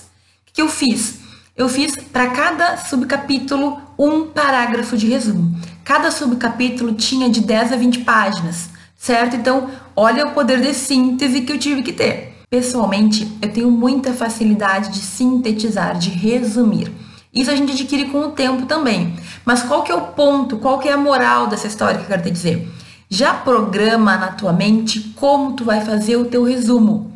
O 0.49 0.53
que 0.53 0.61
eu 0.61 0.67
fiz? 0.67 1.19
Eu 1.55 1.69
fiz 1.69 1.95
para 1.95 2.27
cada 2.31 2.75
subcapítulo 2.75 3.79
um 3.97 4.25
parágrafo 4.25 4.97
de 4.97 5.07
resumo. 5.07 5.57
Cada 5.85 6.11
subcapítulo 6.11 6.91
tinha 6.91 7.29
de 7.29 7.39
10 7.39 7.71
a 7.71 7.77
20 7.77 7.99
páginas 7.99 8.77
certo? 8.99 9.37
Então, 9.37 9.71
olha 9.99 10.27
o 10.27 10.31
poder 10.31 10.61
de 10.61 10.73
síntese 10.73 11.41
que 11.41 11.51
eu 11.51 11.59
tive 11.59 11.83
que 11.83 11.91
ter. 11.91 12.33
Pessoalmente, 12.49 13.29
eu 13.41 13.51
tenho 13.51 13.69
muita 13.69 14.13
facilidade 14.13 14.93
de 14.93 14.99
sintetizar, 14.99 15.97
de 15.97 16.09
resumir. 16.09 16.89
Isso 17.33 17.51
a 17.51 17.55
gente 17.55 17.73
adquire 17.73 18.05
com 18.05 18.21
o 18.21 18.31
tempo 18.31 18.65
também. 18.65 19.13
Mas 19.43 19.61
qual 19.61 19.83
que 19.83 19.91
é 19.91 19.95
o 19.95 20.01
ponto, 20.01 20.57
qual 20.57 20.79
que 20.79 20.87
é 20.87 20.93
a 20.93 20.97
moral 20.97 21.47
dessa 21.47 21.67
história 21.67 21.97
que 21.97 22.05
eu 22.05 22.07
quero 22.07 22.23
te 22.23 22.31
dizer? 22.31 22.71
Já 23.09 23.33
programa 23.33 24.15
na 24.15 24.29
tua 24.29 24.53
mente 24.53 25.13
como 25.17 25.53
tu 25.53 25.65
vai 25.65 25.81
fazer 25.81 26.15
o 26.15 26.25
teu 26.25 26.43
resumo. 26.43 27.11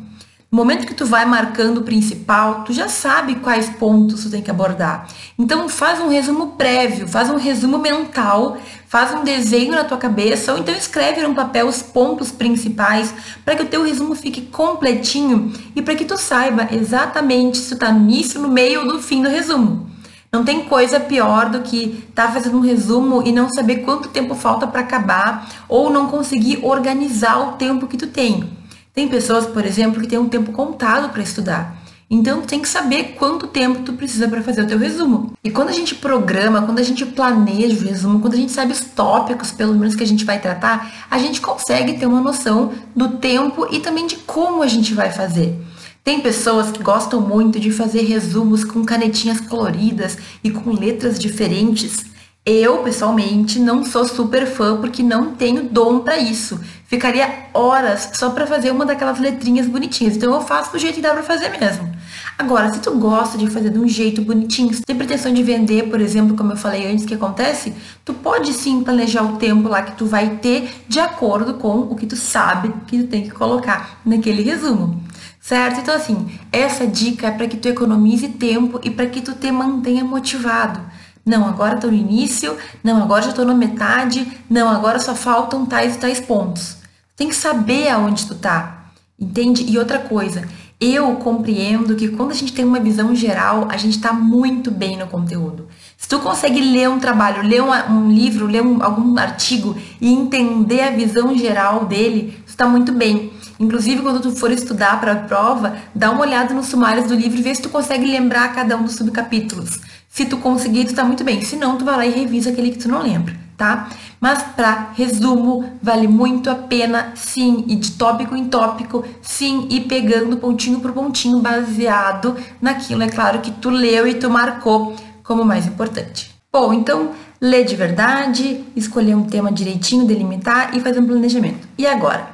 No 0.52 0.58
momento 0.58 0.86
que 0.86 0.94
tu 0.94 1.04
vai 1.04 1.24
marcando 1.24 1.78
o 1.78 1.82
principal, 1.82 2.62
tu 2.64 2.72
já 2.72 2.88
sabe 2.88 3.36
quais 3.36 3.68
pontos 3.70 4.22
tu 4.22 4.30
tem 4.30 4.42
que 4.42 4.50
abordar. 4.50 5.08
Então 5.36 5.68
faz 5.68 5.98
um 6.00 6.08
resumo 6.08 6.52
prévio, 6.52 7.08
faz 7.08 7.28
um 7.28 7.36
resumo 7.36 7.78
mental, 7.78 8.56
faz 8.94 9.12
um 9.12 9.24
desenho 9.24 9.72
na 9.72 9.82
tua 9.82 9.98
cabeça, 9.98 10.52
ou 10.52 10.58
então 10.60 10.72
escreve 10.72 11.20
no 11.20 11.34
papel 11.34 11.66
os 11.66 11.82
pontos 11.82 12.30
principais 12.30 13.12
para 13.44 13.56
que 13.56 13.64
o 13.64 13.66
teu 13.66 13.82
resumo 13.82 14.14
fique 14.14 14.42
completinho 14.42 15.52
e 15.74 15.82
para 15.82 15.96
que 15.96 16.04
tu 16.04 16.16
saiba 16.16 16.68
exatamente 16.70 17.58
se 17.58 17.70
tu 17.70 17.76
tá 17.80 17.90
início, 17.90 18.40
no 18.40 18.46
meio 18.46 18.82
ou 18.82 18.86
no 18.86 19.02
fim 19.02 19.20
do 19.20 19.28
resumo. 19.28 19.90
Não 20.30 20.44
tem 20.44 20.66
coisa 20.66 21.00
pior 21.00 21.50
do 21.50 21.62
que 21.62 22.04
estar 22.08 22.28
tá 22.28 22.32
fazendo 22.34 22.56
um 22.56 22.60
resumo 22.60 23.24
e 23.26 23.32
não 23.32 23.48
saber 23.48 23.78
quanto 23.78 24.10
tempo 24.10 24.36
falta 24.36 24.64
para 24.64 24.82
acabar 24.82 25.50
ou 25.68 25.90
não 25.90 26.06
conseguir 26.06 26.60
organizar 26.62 27.48
o 27.48 27.52
tempo 27.54 27.88
que 27.88 27.96
tu 27.96 28.06
tem. 28.06 28.48
Tem 28.94 29.08
pessoas, 29.08 29.44
por 29.44 29.66
exemplo, 29.66 30.00
que 30.00 30.06
têm 30.06 30.20
um 30.20 30.28
tempo 30.28 30.52
contado 30.52 31.08
para 31.08 31.20
estudar. 31.20 31.83
Então, 32.10 32.42
tem 32.42 32.60
que 32.60 32.68
saber 32.68 33.14
quanto 33.18 33.46
tempo 33.46 33.82
tu 33.82 33.94
precisa 33.94 34.28
para 34.28 34.42
fazer 34.42 34.62
o 34.62 34.66
teu 34.66 34.78
resumo. 34.78 35.32
E 35.42 35.50
quando 35.50 35.70
a 35.70 35.72
gente 35.72 35.94
programa, 35.94 36.62
quando 36.62 36.78
a 36.78 36.82
gente 36.82 37.04
planeja 37.06 37.76
o 37.76 37.88
resumo, 37.88 38.20
quando 38.20 38.34
a 38.34 38.36
gente 38.36 38.52
sabe 38.52 38.72
os 38.72 38.80
tópicos, 38.80 39.50
pelo 39.50 39.74
menos, 39.74 39.94
que 39.94 40.02
a 40.02 40.06
gente 40.06 40.24
vai 40.24 40.38
tratar, 40.38 41.06
a 41.10 41.18
gente 41.18 41.40
consegue 41.40 41.94
ter 41.94 42.06
uma 42.06 42.20
noção 42.20 42.72
do 42.94 43.08
tempo 43.16 43.66
e 43.70 43.80
também 43.80 44.06
de 44.06 44.16
como 44.16 44.62
a 44.62 44.66
gente 44.66 44.92
vai 44.92 45.10
fazer. 45.10 45.58
Tem 46.04 46.20
pessoas 46.20 46.70
que 46.70 46.82
gostam 46.82 47.20
muito 47.20 47.58
de 47.58 47.70
fazer 47.70 48.02
resumos 48.02 48.62
com 48.62 48.84
canetinhas 48.84 49.40
coloridas 49.40 50.18
e 50.42 50.50
com 50.50 50.70
letras 50.70 51.18
diferentes. 51.18 52.13
Eu, 52.46 52.82
pessoalmente, 52.82 53.58
não 53.58 53.82
sou 53.86 54.04
super 54.04 54.46
fã 54.46 54.76
porque 54.78 55.02
não 55.02 55.34
tenho 55.34 55.62
dom 55.62 56.00
para 56.00 56.18
isso. 56.18 56.60
Ficaria 56.86 57.46
horas 57.54 58.10
só 58.12 58.28
para 58.28 58.46
fazer 58.46 58.70
uma 58.70 58.84
daquelas 58.84 59.18
letrinhas 59.18 59.66
bonitinhas. 59.66 60.14
Então 60.14 60.34
eu 60.34 60.42
faço 60.42 60.70
do 60.70 60.78
jeito 60.78 60.96
que 60.96 61.00
dá 61.00 61.14
para 61.14 61.22
fazer 61.22 61.58
mesmo. 61.58 61.90
Agora, 62.36 62.70
se 62.70 62.80
tu 62.80 62.90
gosta 62.98 63.38
de 63.38 63.48
fazer 63.48 63.70
de 63.70 63.78
um 63.78 63.88
jeito 63.88 64.20
bonitinho, 64.20 64.74
se 64.74 64.82
pretensão 64.94 65.32
de 65.32 65.42
vender, 65.42 65.84
por 65.88 66.02
exemplo, 66.02 66.36
como 66.36 66.52
eu 66.52 66.56
falei 66.56 66.86
antes 66.86 67.06
que 67.06 67.14
acontece, 67.14 67.72
tu 68.04 68.12
pode 68.12 68.52
sim 68.52 68.84
planejar 68.84 69.22
o 69.22 69.36
tempo 69.36 69.66
lá 69.66 69.80
que 69.80 69.92
tu 69.96 70.04
vai 70.04 70.36
ter 70.36 70.68
de 70.86 71.00
acordo 71.00 71.54
com 71.54 71.78
o 71.78 71.96
que 71.96 72.04
tu 72.04 72.16
sabe 72.16 72.74
que 72.86 72.98
tu 72.98 73.06
tem 73.06 73.22
que 73.22 73.30
colocar 73.30 74.00
naquele 74.04 74.42
resumo. 74.42 75.02
Certo? 75.40 75.80
Então 75.80 75.94
assim, 75.94 76.26
essa 76.52 76.86
dica 76.86 77.28
é 77.28 77.30
para 77.30 77.46
que 77.46 77.56
tu 77.56 77.68
economize 77.68 78.28
tempo 78.28 78.80
e 78.82 78.90
para 78.90 79.06
que 79.06 79.22
tu 79.22 79.32
te 79.32 79.50
mantenha 79.50 80.04
motivado. 80.04 80.80
Não, 81.24 81.46
agora 81.46 81.76
estou 81.76 81.90
no 81.90 81.96
início, 81.96 82.56
não, 82.82 83.02
agora 83.02 83.22
já 83.22 83.30
estou 83.30 83.44
na 83.44 83.54
metade, 83.54 84.40
não, 84.48 84.68
agora 84.68 84.98
só 84.98 85.14
faltam 85.14 85.64
tais 85.64 85.96
e 85.96 85.98
tais 85.98 86.20
pontos. 86.20 86.76
Tem 87.16 87.28
que 87.28 87.34
saber 87.34 87.88
aonde 87.88 88.26
tu 88.26 88.34
tá, 88.34 88.90
entende? 89.18 89.64
E 89.66 89.78
outra 89.78 89.98
coisa, 89.98 90.46
eu 90.80 91.14
compreendo 91.16 91.94
que 91.94 92.08
quando 92.08 92.32
a 92.32 92.34
gente 92.34 92.52
tem 92.52 92.64
uma 92.64 92.80
visão 92.80 93.14
geral, 93.14 93.68
a 93.70 93.76
gente 93.76 93.96
está 93.96 94.12
muito 94.12 94.70
bem 94.70 94.98
no 94.98 95.06
conteúdo. 95.06 95.66
Se 95.96 96.08
tu 96.08 96.18
consegue 96.18 96.60
ler 96.60 96.90
um 96.90 96.98
trabalho, 96.98 97.42
ler 97.42 97.62
um, 97.62 97.70
um 97.70 98.12
livro, 98.12 98.46
ler 98.46 98.62
um, 98.62 98.82
algum 98.82 99.18
artigo 99.18 99.76
e 100.00 100.12
entender 100.12 100.82
a 100.82 100.90
visão 100.90 101.34
geral 101.36 101.86
dele, 101.86 102.38
tu 102.44 102.50
está 102.50 102.66
muito 102.66 102.92
bem. 102.92 103.32
Inclusive, 103.58 104.02
quando 104.02 104.20
tu 104.20 104.32
for 104.32 104.50
estudar 104.50 105.00
para 105.00 105.12
a 105.12 105.16
prova, 105.16 105.76
dá 105.94 106.10
uma 106.10 106.22
olhada 106.22 106.52
nos 106.52 106.66
sumários 106.66 107.06
do 107.06 107.14
livro 107.14 107.38
e 107.38 107.42
vê 107.42 107.54
se 107.54 107.62
tu 107.62 107.68
consegue 107.68 108.04
lembrar 108.04 108.54
cada 108.54 108.76
um 108.76 108.82
dos 108.82 108.96
subcapítulos. 108.96 109.78
Se 110.08 110.26
tu 110.26 110.36
conseguir, 110.38 110.84
tu 110.84 110.94
tá 110.94 111.04
muito 111.04 111.24
bem. 111.24 111.40
Se 111.42 111.56
não, 111.56 111.76
tu 111.76 111.84
vai 111.84 111.96
lá 111.96 112.06
e 112.06 112.10
revisa 112.10 112.50
aquele 112.50 112.70
que 112.70 112.78
tu 112.78 112.88
não 112.88 113.02
lembra, 113.02 113.34
tá? 113.56 113.88
Mas 114.20 114.42
para 114.42 114.92
resumo, 114.94 115.64
vale 115.82 116.08
muito 116.08 116.48
a 116.50 116.54
pena 116.54 117.12
sim 117.14 117.64
ir 117.68 117.76
de 117.76 117.92
tópico 117.92 118.34
em 118.34 118.46
tópico, 118.48 119.04
sim 119.20 119.66
ir 119.70 119.82
pegando 119.82 120.36
pontinho 120.36 120.80
por 120.80 120.92
pontinho 120.92 121.40
baseado 121.40 122.36
naquilo, 122.60 123.02
é 123.02 123.08
claro, 123.08 123.40
que 123.40 123.50
tu 123.50 123.70
leu 123.70 124.06
e 124.06 124.14
tu 124.14 124.30
marcou 124.30 124.96
como 125.22 125.44
mais 125.44 125.66
importante. 125.66 126.34
Bom, 126.52 126.72
então 126.72 127.10
ler 127.40 127.64
de 127.64 127.76
verdade, 127.76 128.64
escolher 128.74 129.14
um 129.14 129.24
tema 129.24 129.52
direitinho, 129.52 130.06
delimitar 130.06 130.74
e 130.76 130.80
fazer 130.80 131.00
um 131.00 131.06
planejamento. 131.06 131.68
E 131.76 131.86
agora? 131.86 132.33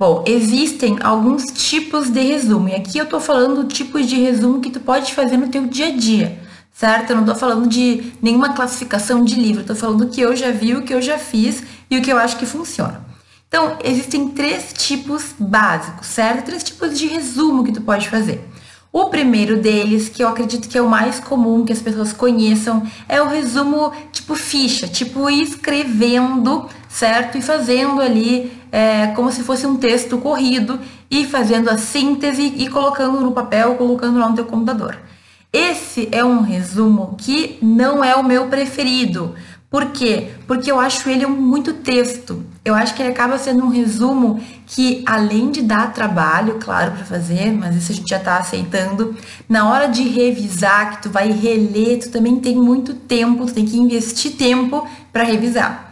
Bom, 0.00 0.24
existem 0.26 0.96
alguns 1.02 1.44
tipos 1.52 2.08
de 2.08 2.22
resumo, 2.22 2.70
e 2.70 2.74
aqui 2.74 2.96
eu 2.96 3.04
tô 3.04 3.20
falando 3.20 3.64
tipos 3.64 4.06
de 4.06 4.18
resumo 4.18 4.58
que 4.58 4.70
tu 4.70 4.80
pode 4.80 5.12
fazer 5.12 5.36
no 5.36 5.48
teu 5.48 5.66
dia 5.66 5.88
a 5.88 5.90
dia 5.90 6.40
certo? 6.72 7.10
Eu 7.10 7.16
não 7.16 7.24
estou 7.24 7.36
falando 7.36 7.68
de 7.68 8.10
nenhuma 8.22 8.54
classificação 8.54 9.22
de 9.22 9.34
livro, 9.34 9.60
estou 9.60 9.76
falando 9.76 10.06
do 10.06 10.10
que 10.10 10.22
eu 10.22 10.34
já 10.34 10.50
vi, 10.50 10.74
o 10.74 10.80
que 10.80 10.94
eu 10.94 11.02
já 11.02 11.18
fiz 11.18 11.62
e 11.90 11.98
o 11.98 12.02
que 12.02 12.10
eu 12.10 12.16
acho 12.16 12.38
que 12.38 12.46
funciona. 12.46 13.04
Então, 13.46 13.76
existem 13.84 14.28
três 14.28 14.72
tipos 14.72 15.34
básicos, 15.38 16.06
certo? 16.06 16.46
Três 16.46 16.64
tipos 16.64 16.98
de 16.98 17.06
resumo 17.06 17.64
que 17.64 17.72
tu 17.72 17.82
pode 17.82 18.08
fazer. 18.08 18.48
O 18.90 19.10
primeiro 19.10 19.58
deles, 19.58 20.08
que 20.08 20.24
eu 20.24 20.28
acredito 20.28 20.70
que 20.70 20.78
é 20.78 20.80
o 20.80 20.88
mais 20.88 21.20
comum 21.20 21.66
que 21.66 21.72
as 21.72 21.82
pessoas 21.82 22.14
conheçam, 22.14 22.82
é 23.06 23.20
o 23.20 23.28
resumo 23.28 23.92
tipo 24.10 24.34
ficha, 24.34 24.88
tipo 24.88 25.28
escrevendo, 25.28 26.66
certo? 26.88 27.36
E 27.36 27.42
fazendo 27.42 28.00
ali 28.00 28.59
é, 28.72 29.08
como 29.08 29.30
se 29.30 29.42
fosse 29.42 29.66
um 29.66 29.76
texto 29.76 30.18
corrido 30.18 30.78
e 31.10 31.24
fazendo 31.26 31.68
a 31.68 31.78
síntese 31.78 32.54
e 32.56 32.68
colocando 32.68 33.20
no 33.20 33.32
papel, 33.32 33.74
colocando 33.74 34.18
lá 34.18 34.28
no 34.28 34.34
teu 34.34 34.44
computador. 34.44 34.98
Esse 35.52 36.08
é 36.12 36.24
um 36.24 36.42
resumo 36.42 37.16
que 37.18 37.58
não 37.60 38.04
é 38.04 38.14
o 38.14 38.22
meu 38.22 38.46
preferido. 38.46 39.34
Por 39.68 39.86
quê? 39.92 40.30
Porque 40.48 40.70
eu 40.70 40.80
acho 40.80 41.08
ele 41.08 41.26
muito 41.26 41.74
texto. 41.74 42.44
Eu 42.64 42.74
acho 42.74 42.94
que 42.94 43.02
ele 43.02 43.10
acaba 43.10 43.38
sendo 43.38 43.64
um 43.64 43.68
resumo 43.68 44.40
que, 44.66 45.02
além 45.06 45.50
de 45.50 45.62
dar 45.62 45.92
trabalho, 45.92 46.58
claro, 46.60 46.92
para 46.92 47.04
fazer, 47.04 47.52
mas 47.52 47.76
isso 47.76 47.92
a 47.92 47.94
gente 47.94 48.10
já 48.10 48.18
está 48.18 48.36
aceitando, 48.36 49.16
na 49.48 49.70
hora 49.70 49.86
de 49.86 50.02
revisar, 50.02 50.90
que 50.90 51.02
tu 51.04 51.10
vai 51.10 51.30
reler, 51.30 52.00
tu 52.00 52.10
também 52.10 52.40
tem 52.40 52.56
muito 52.56 52.94
tempo, 52.94 53.46
tu 53.46 53.54
tem 53.54 53.64
que 53.64 53.76
investir 53.76 54.32
tempo 54.32 54.86
para 55.12 55.22
revisar. 55.22 55.89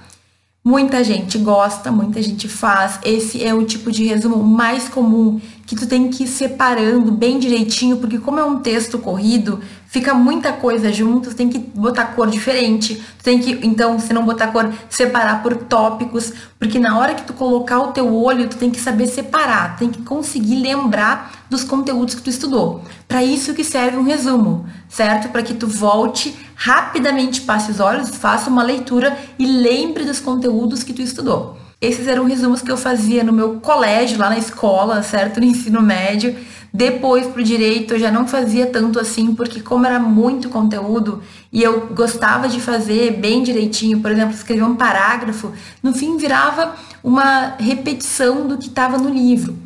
Muita 0.68 1.02
gente 1.02 1.38
gosta, 1.38 1.90
muita 1.90 2.20
gente 2.20 2.46
faz. 2.46 2.98
Esse 3.02 3.42
é 3.42 3.54
o 3.54 3.64
tipo 3.64 3.90
de 3.90 4.04
resumo 4.04 4.44
mais 4.44 4.86
comum 4.86 5.40
que 5.64 5.74
tu 5.74 5.86
tem 5.86 6.10
que 6.10 6.24
ir 6.24 6.26
separando 6.26 7.10
bem 7.10 7.38
direitinho, 7.38 7.96
porque 7.96 8.18
como 8.18 8.38
é 8.38 8.44
um 8.44 8.58
texto 8.58 8.98
corrido, 8.98 9.62
fica 9.86 10.12
muita 10.12 10.52
coisa 10.52 10.92
junto, 10.92 11.30
tu 11.30 11.34
tem 11.36 11.48
que 11.48 11.58
botar 11.58 12.08
cor 12.08 12.28
diferente. 12.28 12.96
Tu 12.96 13.24
tem 13.24 13.38
que, 13.38 13.66
então, 13.66 13.98
se 13.98 14.12
não 14.12 14.26
botar 14.26 14.48
cor, 14.48 14.70
separar 14.90 15.42
por 15.42 15.56
tópicos, 15.56 16.34
porque 16.58 16.78
na 16.78 16.98
hora 16.98 17.14
que 17.14 17.22
tu 17.22 17.32
colocar 17.32 17.80
o 17.80 17.92
teu 17.92 18.14
olho, 18.14 18.46
tu 18.46 18.58
tem 18.58 18.70
que 18.70 18.78
saber 18.78 19.06
separar, 19.06 19.78
tem 19.78 19.88
que 19.88 20.02
conseguir 20.02 20.60
lembrar 20.60 21.37
dos 21.48 21.64
conteúdos 21.64 22.14
que 22.14 22.22
tu 22.22 22.30
estudou. 22.30 22.82
Para 23.06 23.22
isso 23.22 23.54
que 23.54 23.64
serve 23.64 23.96
um 23.96 24.02
resumo, 24.02 24.66
certo? 24.88 25.28
Para 25.28 25.42
que 25.42 25.54
tu 25.54 25.66
volte 25.66 26.34
rapidamente, 26.54 27.40
passe 27.42 27.70
os 27.70 27.80
olhos, 27.80 28.10
faça 28.10 28.50
uma 28.50 28.62
leitura 28.62 29.16
e 29.38 29.46
lembre 29.46 30.04
dos 30.04 30.20
conteúdos 30.20 30.82
que 30.82 30.92
tu 30.92 31.02
estudou. 31.02 31.56
Esses 31.80 32.08
eram 32.08 32.24
resumos 32.24 32.60
que 32.60 32.70
eu 32.70 32.76
fazia 32.76 33.22
no 33.22 33.32
meu 33.32 33.60
colégio, 33.60 34.18
lá 34.18 34.28
na 34.28 34.38
escola, 34.38 35.02
certo? 35.02 35.38
No 35.38 35.46
ensino 35.46 35.80
médio. 35.80 36.36
Depois 36.72 37.26
pro 37.26 37.42
direito 37.42 37.94
eu 37.94 37.98
já 37.98 38.10
não 38.10 38.26
fazia 38.26 38.66
tanto 38.66 39.00
assim, 39.00 39.34
porque 39.34 39.60
como 39.60 39.86
era 39.86 39.98
muito 39.98 40.48
conteúdo 40.50 41.22
e 41.50 41.62
eu 41.62 41.88
gostava 41.94 42.48
de 42.48 42.60
fazer 42.60 43.12
bem 43.12 43.42
direitinho, 43.42 44.00
por 44.00 44.10
exemplo, 44.10 44.34
escrever 44.34 44.64
um 44.64 44.76
parágrafo, 44.76 45.52
no 45.82 45.94
fim 45.94 46.16
virava 46.18 46.74
uma 47.02 47.54
repetição 47.58 48.46
do 48.46 48.58
que 48.58 48.66
estava 48.66 48.98
no 48.98 49.08
livro. 49.08 49.56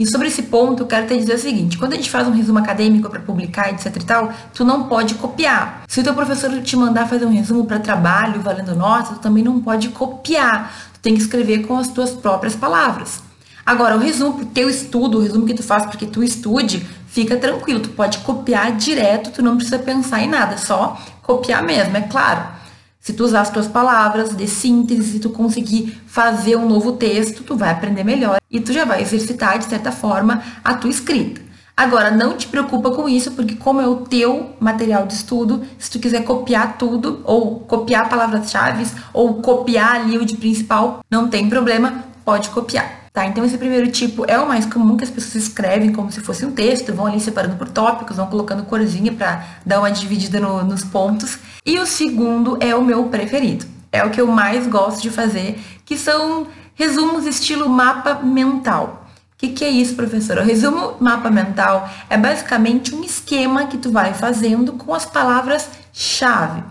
E 0.00 0.06
sobre 0.06 0.28
esse 0.28 0.44
ponto, 0.44 0.82
eu 0.82 0.86
quero 0.86 1.06
te 1.06 1.14
dizer 1.14 1.34
o 1.34 1.38
seguinte: 1.38 1.76
quando 1.76 1.92
a 1.92 1.96
gente 1.96 2.10
faz 2.10 2.26
um 2.26 2.30
resumo 2.30 2.58
acadêmico 2.58 3.10
para 3.10 3.20
publicar, 3.20 3.70
etc 3.70 3.94
e 3.94 4.04
tal, 4.06 4.32
tu 4.54 4.64
não 4.64 4.84
pode 4.84 5.14
copiar. 5.16 5.82
Se 5.86 6.00
o 6.00 6.02
teu 6.02 6.14
professor 6.14 6.50
te 6.62 6.74
mandar 6.74 7.06
fazer 7.06 7.26
um 7.26 7.30
resumo 7.30 7.66
para 7.66 7.78
trabalho, 7.78 8.40
valendo 8.40 8.74
nota, 8.74 9.12
tu 9.12 9.20
também 9.20 9.44
não 9.44 9.60
pode 9.60 9.90
copiar. 9.90 10.72
Tu 10.94 11.00
tem 11.00 11.14
que 11.14 11.20
escrever 11.20 11.66
com 11.66 11.76
as 11.76 11.88
tuas 11.88 12.12
próprias 12.12 12.56
palavras. 12.56 13.20
Agora, 13.66 13.94
o 13.94 13.98
resumo 13.98 14.38
pro 14.38 14.46
teu 14.46 14.70
estudo, 14.70 15.18
o 15.18 15.20
resumo 15.20 15.44
que 15.44 15.52
tu 15.52 15.62
faz 15.62 15.84
porque 15.84 16.06
tu 16.06 16.24
estude, 16.24 16.78
fica 17.08 17.36
tranquilo, 17.36 17.80
tu 17.80 17.90
pode 17.90 18.18
copiar 18.20 18.72
direto, 18.72 19.30
tu 19.30 19.42
não 19.42 19.56
precisa 19.56 19.78
pensar 19.78 20.22
em 20.22 20.28
nada, 20.28 20.56
só 20.56 20.98
copiar 21.22 21.62
mesmo, 21.62 21.94
é 21.94 22.00
claro. 22.00 22.59
Se 23.00 23.14
tu 23.14 23.24
usar 23.24 23.40
as 23.40 23.50
tuas 23.50 23.66
palavras 23.66 24.36
de 24.36 24.46
síntese, 24.46 25.12
se 25.12 25.18
tu 25.20 25.30
conseguir 25.30 25.98
fazer 26.06 26.56
um 26.56 26.68
novo 26.68 26.92
texto, 26.92 27.42
tu 27.42 27.56
vai 27.56 27.70
aprender 27.70 28.04
melhor 28.04 28.36
e 28.50 28.60
tu 28.60 28.74
já 28.74 28.84
vai 28.84 29.00
exercitar 29.00 29.58
de 29.58 29.64
certa 29.64 29.90
forma 29.90 30.42
a 30.62 30.74
tua 30.74 30.90
escrita. 30.90 31.40
Agora, 31.74 32.10
não 32.10 32.36
te 32.36 32.46
preocupa 32.46 32.90
com 32.90 33.08
isso, 33.08 33.32
porque 33.32 33.54
como 33.54 33.80
é 33.80 33.88
o 33.88 34.02
teu 34.02 34.54
material 34.60 35.06
de 35.06 35.14
estudo, 35.14 35.62
se 35.78 35.90
tu 35.90 35.98
quiser 35.98 36.24
copiar 36.24 36.76
tudo, 36.76 37.22
ou 37.24 37.60
copiar 37.60 38.06
palavras-chave, 38.06 38.86
ou 39.14 39.40
copiar 39.40 39.94
ali 39.94 40.18
o 40.18 40.26
de 40.26 40.36
principal, 40.36 41.00
não 41.10 41.26
tem 41.28 41.48
problema, 41.48 42.04
pode 42.22 42.50
copiar. 42.50 42.99
Tá, 43.12 43.26
então 43.26 43.44
esse 43.44 43.58
primeiro 43.58 43.90
tipo 43.90 44.24
é 44.28 44.38
o 44.38 44.46
mais 44.46 44.64
comum 44.64 44.96
que 44.96 45.02
as 45.02 45.10
pessoas 45.10 45.34
escrevem 45.34 45.92
como 45.92 46.12
se 46.12 46.20
fosse 46.20 46.46
um 46.46 46.52
texto, 46.52 46.94
vão 46.94 47.06
ali 47.06 47.18
separando 47.18 47.56
por 47.56 47.68
tópicos, 47.68 48.16
vão 48.16 48.28
colocando 48.28 48.62
corzinha 48.62 49.12
para 49.12 49.44
dar 49.66 49.80
uma 49.80 49.90
dividida 49.90 50.38
no, 50.38 50.62
nos 50.62 50.84
pontos. 50.84 51.36
E 51.66 51.80
o 51.80 51.86
segundo 51.86 52.56
é 52.60 52.72
o 52.72 52.84
meu 52.84 53.04
preferido, 53.06 53.66
é 53.90 54.04
o 54.04 54.10
que 54.10 54.20
eu 54.20 54.28
mais 54.28 54.68
gosto 54.68 55.02
de 55.02 55.10
fazer, 55.10 55.60
que 55.84 55.98
são 55.98 56.46
resumos 56.76 57.26
estilo 57.26 57.68
mapa 57.68 58.14
mental. 58.22 59.04
O 59.34 59.38
que, 59.38 59.48
que 59.48 59.64
é 59.64 59.70
isso, 59.70 59.96
professora? 59.96 60.42
O 60.42 60.44
resumo 60.44 60.94
mapa 61.00 61.30
mental 61.30 61.90
é 62.08 62.16
basicamente 62.16 62.94
um 62.94 63.02
esquema 63.02 63.66
que 63.66 63.76
tu 63.76 63.90
vai 63.90 64.14
fazendo 64.14 64.74
com 64.74 64.94
as 64.94 65.04
palavras-chave. 65.04 66.62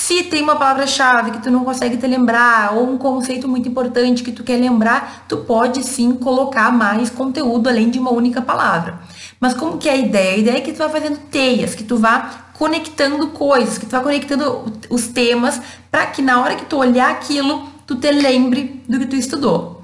Se 0.00 0.22
tem 0.22 0.44
uma 0.44 0.54
palavra-chave 0.54 1.32
que 1.32 1.42
tu 1.42 1.50
não 1.50 1.64
consegue 1.64 1.96
te 1.96 2.06
lembrar, 2.06 2.72
ou 2.72 2.88
um 2.88 2.96
conceito 2.96 3.48
muito 3.48 3.68
importante 3.68 4.22
que 4.22 4.30
tu 4.30 4.44
quer 4.44 4.56
lembrar, 4.56 5.26
tu 5.28 5.38
pode 5.38 5.82
sim 5.82 6.14
colocar 6.14 6.70
mais 6.70 7.10
conteúdo 7.10 7.68
além 7.68 7.90
de 7.90 7.98
uma 7.98 8.12
única 8.12 8.40
palavra. 8.40 9.00
Mas 9.40 9.54
como 9.54 9.76
que 9.76 9.88
é 9.88 9.92
a 9.94 9.96
ideia? 9.96 10.34
A 10.36 10.38
ideia 10.38 10.58
é 10.58 10.60
que 10.60 10.70
tu 10.70 10.78
vá 10.78 10.88
fazendo 10.88 11.18
teias, 11.28 11.74
que 11.74 11.82
tu 11.82 11.96
vá 11.96 12.30
conectando 12.56 13.26
coisas, 13.30 13.76
que 13.76 13.86
tu 13.86 13.90
vá 13.90 14.00
conectando 14.00 14.72
os 14.88 15.08
temas, 15.08 15.60
para 15.90 16.06
que 16.06 16.22
na 16.22 16.40
hora 16.40 16.54
que 16.54 16.66
tu 16.66 16.76
olhar 16.76 17.10
aquilo, 17.10 17.68
tu 17.84 17.96
te 17.96 18.12
lembre 18.12 18.80
do 18.88 19.00
que 19.00 19.06
tu 19.06 19.16
estudou. 19.16 19.82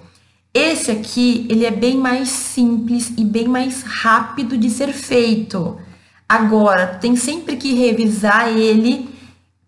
Esse 0.55 0.92
aqui, 0.92 1.44
ele 1.50 1.66
é 1.66 1.72
bem 1.72 1.96
mais 1.96 2.29
simples 2.29 3.12
e 3.18 3.24
bem 3.24 3.48
mais 3.48 3.83
rápido 3.83 4.57
de 4.57 4.70
ser 4.70 4.92
feito. 4.92 5.77
Agora, 6.29 6.87
tu 6.87 7.00
tem 7.00 7.16
sempre 7.16 7.57
que 7.57 7.74
revisar 7.74 8.48
ele 8.48 9.12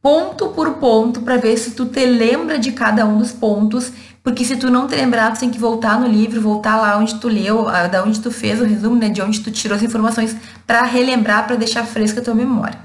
ponto 0.07 0.51
por 0.51 0.75
ponto 0.75 1.21
para 1.23 1.37
ver 1.37 1.59
se 1.59 1.73
tu 1.73 1.85
te 1.85 2.07
lembra 2.07 2.61
de 2.61 2.71
cada 2.71 3.05
um 3.05 3.19
dos 3.19 3.33
pontos, 3.33 3.91
porque 4.23 4.45
se 4.45 4.55
tu 4.55 4.71
não 4.71 4.87
te 4.87 4.95
lembrar, 4.95 5.33
tu 5.33 5.41
tem 5.41 5.51
que 5.51 5.59
voltar 5.59 5.99
no 5.99 6.07
livro, 6.07 6.41
voltar 6.41 6.77
lá 6.77 6.97
onde 6.97 7.17
tu 7.17 7.27
leu, 7.27 7.65
da 7.91 8.05
onde 8.05 8.21
tu 8.21 8.31
fez 8.31 8.61
o 8.61 8.65
resumo, 8.65 8.95
né, 8.95 9.09
de 9.09 9.21
onde 9.21 9.41
tu 9.41 9.51
tirou 9.51 9.77
as 9.77 9.83
informações 9.83 10.37
para 10.65 10.85
relembrar, 10.85 11.45
para 11.49 11.57
deixar 11.57 11.85
fresca 11.85 12.21
a 12.21 12.23
tua 12.23 12.37
memória. 12.37 12.79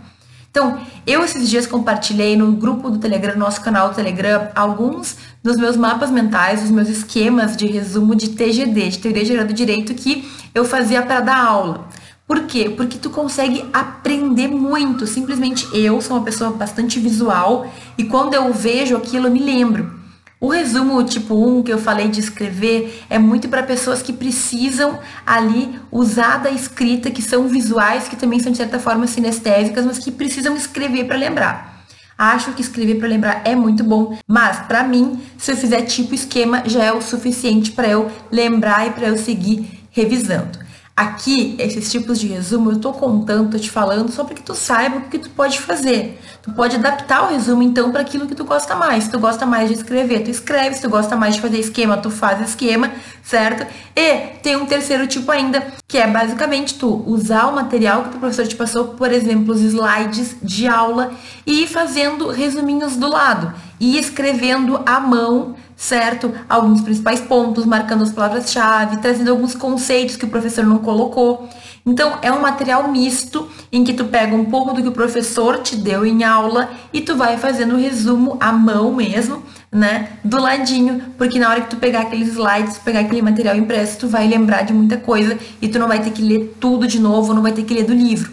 Então, 0.49 0.79
eu 1.05 1.23
esses 1.23 1.47
dias 1.47 1.67
compartilhei 1.67 2.35
no 2.35 2.53
grupo 2.53 2.89
do 2.89 2.97
Telegram, 2.97 3.37
nosso 3.37 3.61
canal 3.61 3.89
do 3.89 3.95
Telegram, 3.95 4.47
alguns 4.55 5.15
dos 5.43 5.57
meus 5.57 5.77
mapas 5.77 6.09
mentais, 6.09 6.63
os 6.63 6.71
meus 6.71 6.89
esquemas 6.89 7.55
de 7.55 7.67
resumo 7.67 8.15
de 8.15 8.29
TGD, 8.29 8.89
de 8.89 8.97
Teoria 8.97 9.25
Geral 9.25 9.45
do 9.45 9.53
Direito, 9.53 9.93
que 9.93 10.27
eu 10.55 10.65
fazia 10.65 11.03
para 11.03 11.19
dar 11.19 11.37
aula. 11.37 11.87
Por 12.31 12.43
quê? 12.43 12.69
Porque 12.69 12.97
tu 12.97 13.09
consegue 13.09 13.65
aprender 13.73 14.47
muito. 14.47 15.05
Simplesmente 15.05 15.67
eu 15.73 15.99
sou 15.99 16.15
uma 16.15 16.23
pessoa 16.23 16.49
bastante 16.49 16.97
visual 16.97 17.69
e 17.97 18.05
quando 18.05 18.33
eu 18.33 18.53
vejo 18.53 18.95
aquilo 18.95 19.27
eu 19.27 19.31
me 19.31 19.41
lembro. 19.41 19.99
O 20.39 20.47
resumo 20.47 21.03
tipo 21.03 21.35
1 21.35 21.63
que 21.63 21.73
eu 21.73 21.77
falei 21.77 22.07
de 22.07 22.21
escrever 22.21 23.03
é 23.09 23.19
muito 23.19 23.49
para 23.49 23.63
pessoas 23.63 24.01
que 24.01 24.13
precisam 24.13 24.97
ali 25.25 25.77
usar 25.91 26.37
da 26.37 26.49
escrita, 26.49 27.11
que 27.11 27.21
são 27.21 27.49
visuais, 27.49 28.07
que 28.07 28.15
também 28.15 28.39
são 28.39 28.53
de 28.53 28.59
certa 28.59 28.79
forma 28.79 29.07
sinestésicas, 29.07 29.85
mas 29.85 29.99
que 29.99 30.09
precisam 30.09 30.55
escrever 30.55 31.07
para 31.07 31.17
lembrar. 31.17 31.83
Acho 32.17 32.53
que 32.53 32.61
escrever 32.61 32.95
para 32.95 33.09
lembrar 33.09 33.41
é 33.43 33.57
muito 33.57 33.83
bom, 33.83 34.17
mas 34.25 34.57
para 34.67 34.85
mim, 34.85 35.19
se 35.37 35.51
eu 35.51 35.57
fizer 35.57 35.81
tipo 35.81 36.15
esquema, 36.15 36.63
já 36.65 36.81
é 36.81 36.93
o 36.93 37.01
suficiente 37.01 37.73
para 37.73 37.89
eu 37.89 38.09
lembrar 38.31 38.87
e 38.87 38.91
para 38.91 39.09
eu 39.09 39.17
seguir 39.17 39.81
revisando. 39.91 40.70
Aqui, 40.95 41.55
esses 41.57 41.89
tipos 41.89 42.19
de 42.19 42.27
resumo, 42.27 42.71
eu 42.71 42.79
tô 42.79 42.91
contando, 42.91 43.51
tô 43.51 43.57
te 43.57 43.71
falando 43.71 44.11
só 44.11 44.25
para 44.25 44.35
que 44.35 44.43
tu 44.43 44.53
saiba 44.53 44.97
o 44.97 45.01
que 45.03 45.17
tu 45.17 45.29
pode 45.29 45.59
fazer. 45.59 46.19
Tu 46.43 46.51
pode 46.51 46.75
adaptar 46.75 47.23
o 47.23 47.27
resumo, 47.29 47.63
então, 47.63 47.91
para 47.91 48.01
aquilo 48.01 48.27
que 48.27 48.35
tu 48.35 48.43
gosta 48.43 48.75
mais. 48.75 49.05
Se 49.05 49.09
tu 49.09 49.17
gosta 49.17 49.45
mais 49.45 49.69
de 49.69 49.75
escrever, 49.75 50.23
tu 50.23 50.29
escreve. 50.29 50.75
Se 50.75 50.81
tu 50.81 50.89
gosta 50.89 51.15
mais 51.15 51.35
de 51.35 51.41
fazer 51.41 51.59
esquema, 51.59 51.97
tu 51.97 52.09
faz 52.09 52.41
esquema, 52.41 52.91
certo? 53.23 53.65
E 53.95 54.17
tem 54.43 54.57
um 54.57 54.65
terceiro 54.65 55.07
tipo 55.07 55.31
ainda, 55.31 55.65
que 55.87 55.97
é 55.97 56.05
basicamente 56.05 56.75
tu 56.75 57.03
usar 57.07 57.47
o 57.47 57.55
material 57.55 58.03
que 58.03 58.17
o 58.17 58.19
professor 58.19 58.45
te 58.45 58.55
passou, 58.55 58.89
por 58.89 59.11
exemplo, 59.13 59.53
os 59.53 59.61
slides 59.61 60.35
de 60.43 60.67
aula, 60.67 61.11
e 61.45 61.63
ir 61.63 61.67
fazendo 61.67 62.29
resuminhos 62.29 62.97
do 62.97 63.09
lado. 63.09 63.53
E 63.79 63.97
escrevendo 63.97 64.81
à 64.85 64.99
mão 64.99 65.55
certo? 65.81 66.31
Alguns 66.47 66.79
principais 66.81 67.19
pontos, 67.19 67.65
marcando 67.65 68.03
as 68.03 68.11
palavras-chave, 68.11 68.97
trazendo 68.97 69.31
alguns 69.31 69.55
conceitos 69.55 70.15
que 70.15 70.25
o 70.25 70.29
professor 70.29 70.63
não 70.63 70.77
colocou. 70.77 71.49
Então, 71.83 72.19
é 72.21 72.31
um 72.31 72.39
material 72.39 72.87
misto 72.87 73.49
em 73.71 73.83
que 73.83 73.91
tu 73.91 74.05
pega 74.05 74.35
um 74.35 74.45
pouco 74.45 74.75
do 74.75 74.83
que 74.83 74.87
o 74.87 74.91
professor 74.91 75.57
te 75.57 75.75
deu 75.75 76.05
em 76.05 76.23
aula 76.23 76.69
e 76.93 77.01
tu 77.01 77.15
vai 77.15 77.35
fazendo 77.35 77.73
o 77.73 77.79
resumo 77.79 78.37
à 78.39 78.51
mão 78.51 78.93
mesmo, 78.93 79.41
né? 79.71 80.09
Do 80.23 80.39
ladinho, 80.39 81.01
porque 81.17 81.39
na 81.39 81.49
hora 81.49 81.61
que 81.61 81.71
tu 81.71 81.77
pegar 81.77 82.01
aqueles 82.01 82.27
slides, 82.27 82.77
pegar 82.77 82.99
aquele 82.99 83.23
material 83.23 83.55
impresso, 83.55 84.01
tu 84.01 84.07
vai 84.07 84.27
lembrar 84.27 84.61
de 84.61 84.73
muita 84.73 84.97
coisa 84.97 85.35
e 85.59 85.67
tu 85.67 85.79
não 85.79 85.87
vai 85.87 85.99
ter 85.99 86.11
que 86.11 86.21
ler 86.21 86.57
tudo 86.59 86.85
de 86.85 86.99
novo, 86.99 87.33
não 87.33 87.41
vai 87.41 87.53
ter 87.53 87.63
que 87.63 87.73
ler 87.73 87.85
do 87.85 87.93
livro. 87.93 88.31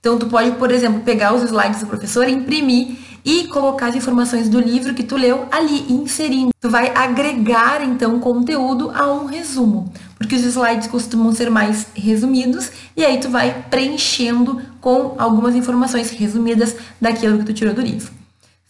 Então, 0.00 0.18
tu 0.18 0.26
pode, 0.28 0.52
por 0.52 0.70
exemplo, 0.70 1.00
pegar 1.00 1.34
os 1.34 1.42
slides 1.42 1.80
do 1.80 1.86
professor, 1.86 2.26
imprimir 2.26 2.96
e 3.26 3.48
colocar 3.48 3.88
as 3.88 3.96
informações 3.96 4.48
do 4.48 4.60
livro 4.60 4.94
que 4.94 5.02
tu 5.02 5.16
leu 5.16 5.48
ali, 5.50 5.84
inserindo. 5.92 6.50
Tu 6.60 6.70
vai 6.70 6.94
agregar 6.94 7.82
então 7.82 8.20
conteúdo 8.20 8.92
a 8.94 9.12
um 9.12 9.26
resumo, 9.26 9.92
porque 10.16 10.36
os 10.36 10.44
slides 10.44 10.86
costumam 10.86 11.34
ser 11.34 11.50
mais 11.50 11.88
resumidos 11.92 12.70
e 12.96 13.04
aí 13.04 13.18
tu 13.18 13.28
vai 13.28 13.64
preenchendo 13.68 14.62
com 14.80 15.16
algumas 15.18 15.56
informações 15.56 16.10
resumidas 16.10 16.76
daquilo 17.00 17.38
que 17.38 17.46
tu 17.46 17.52
tirou 17.52 17.74
do 17.74 17.80
livro. 17.80 18.12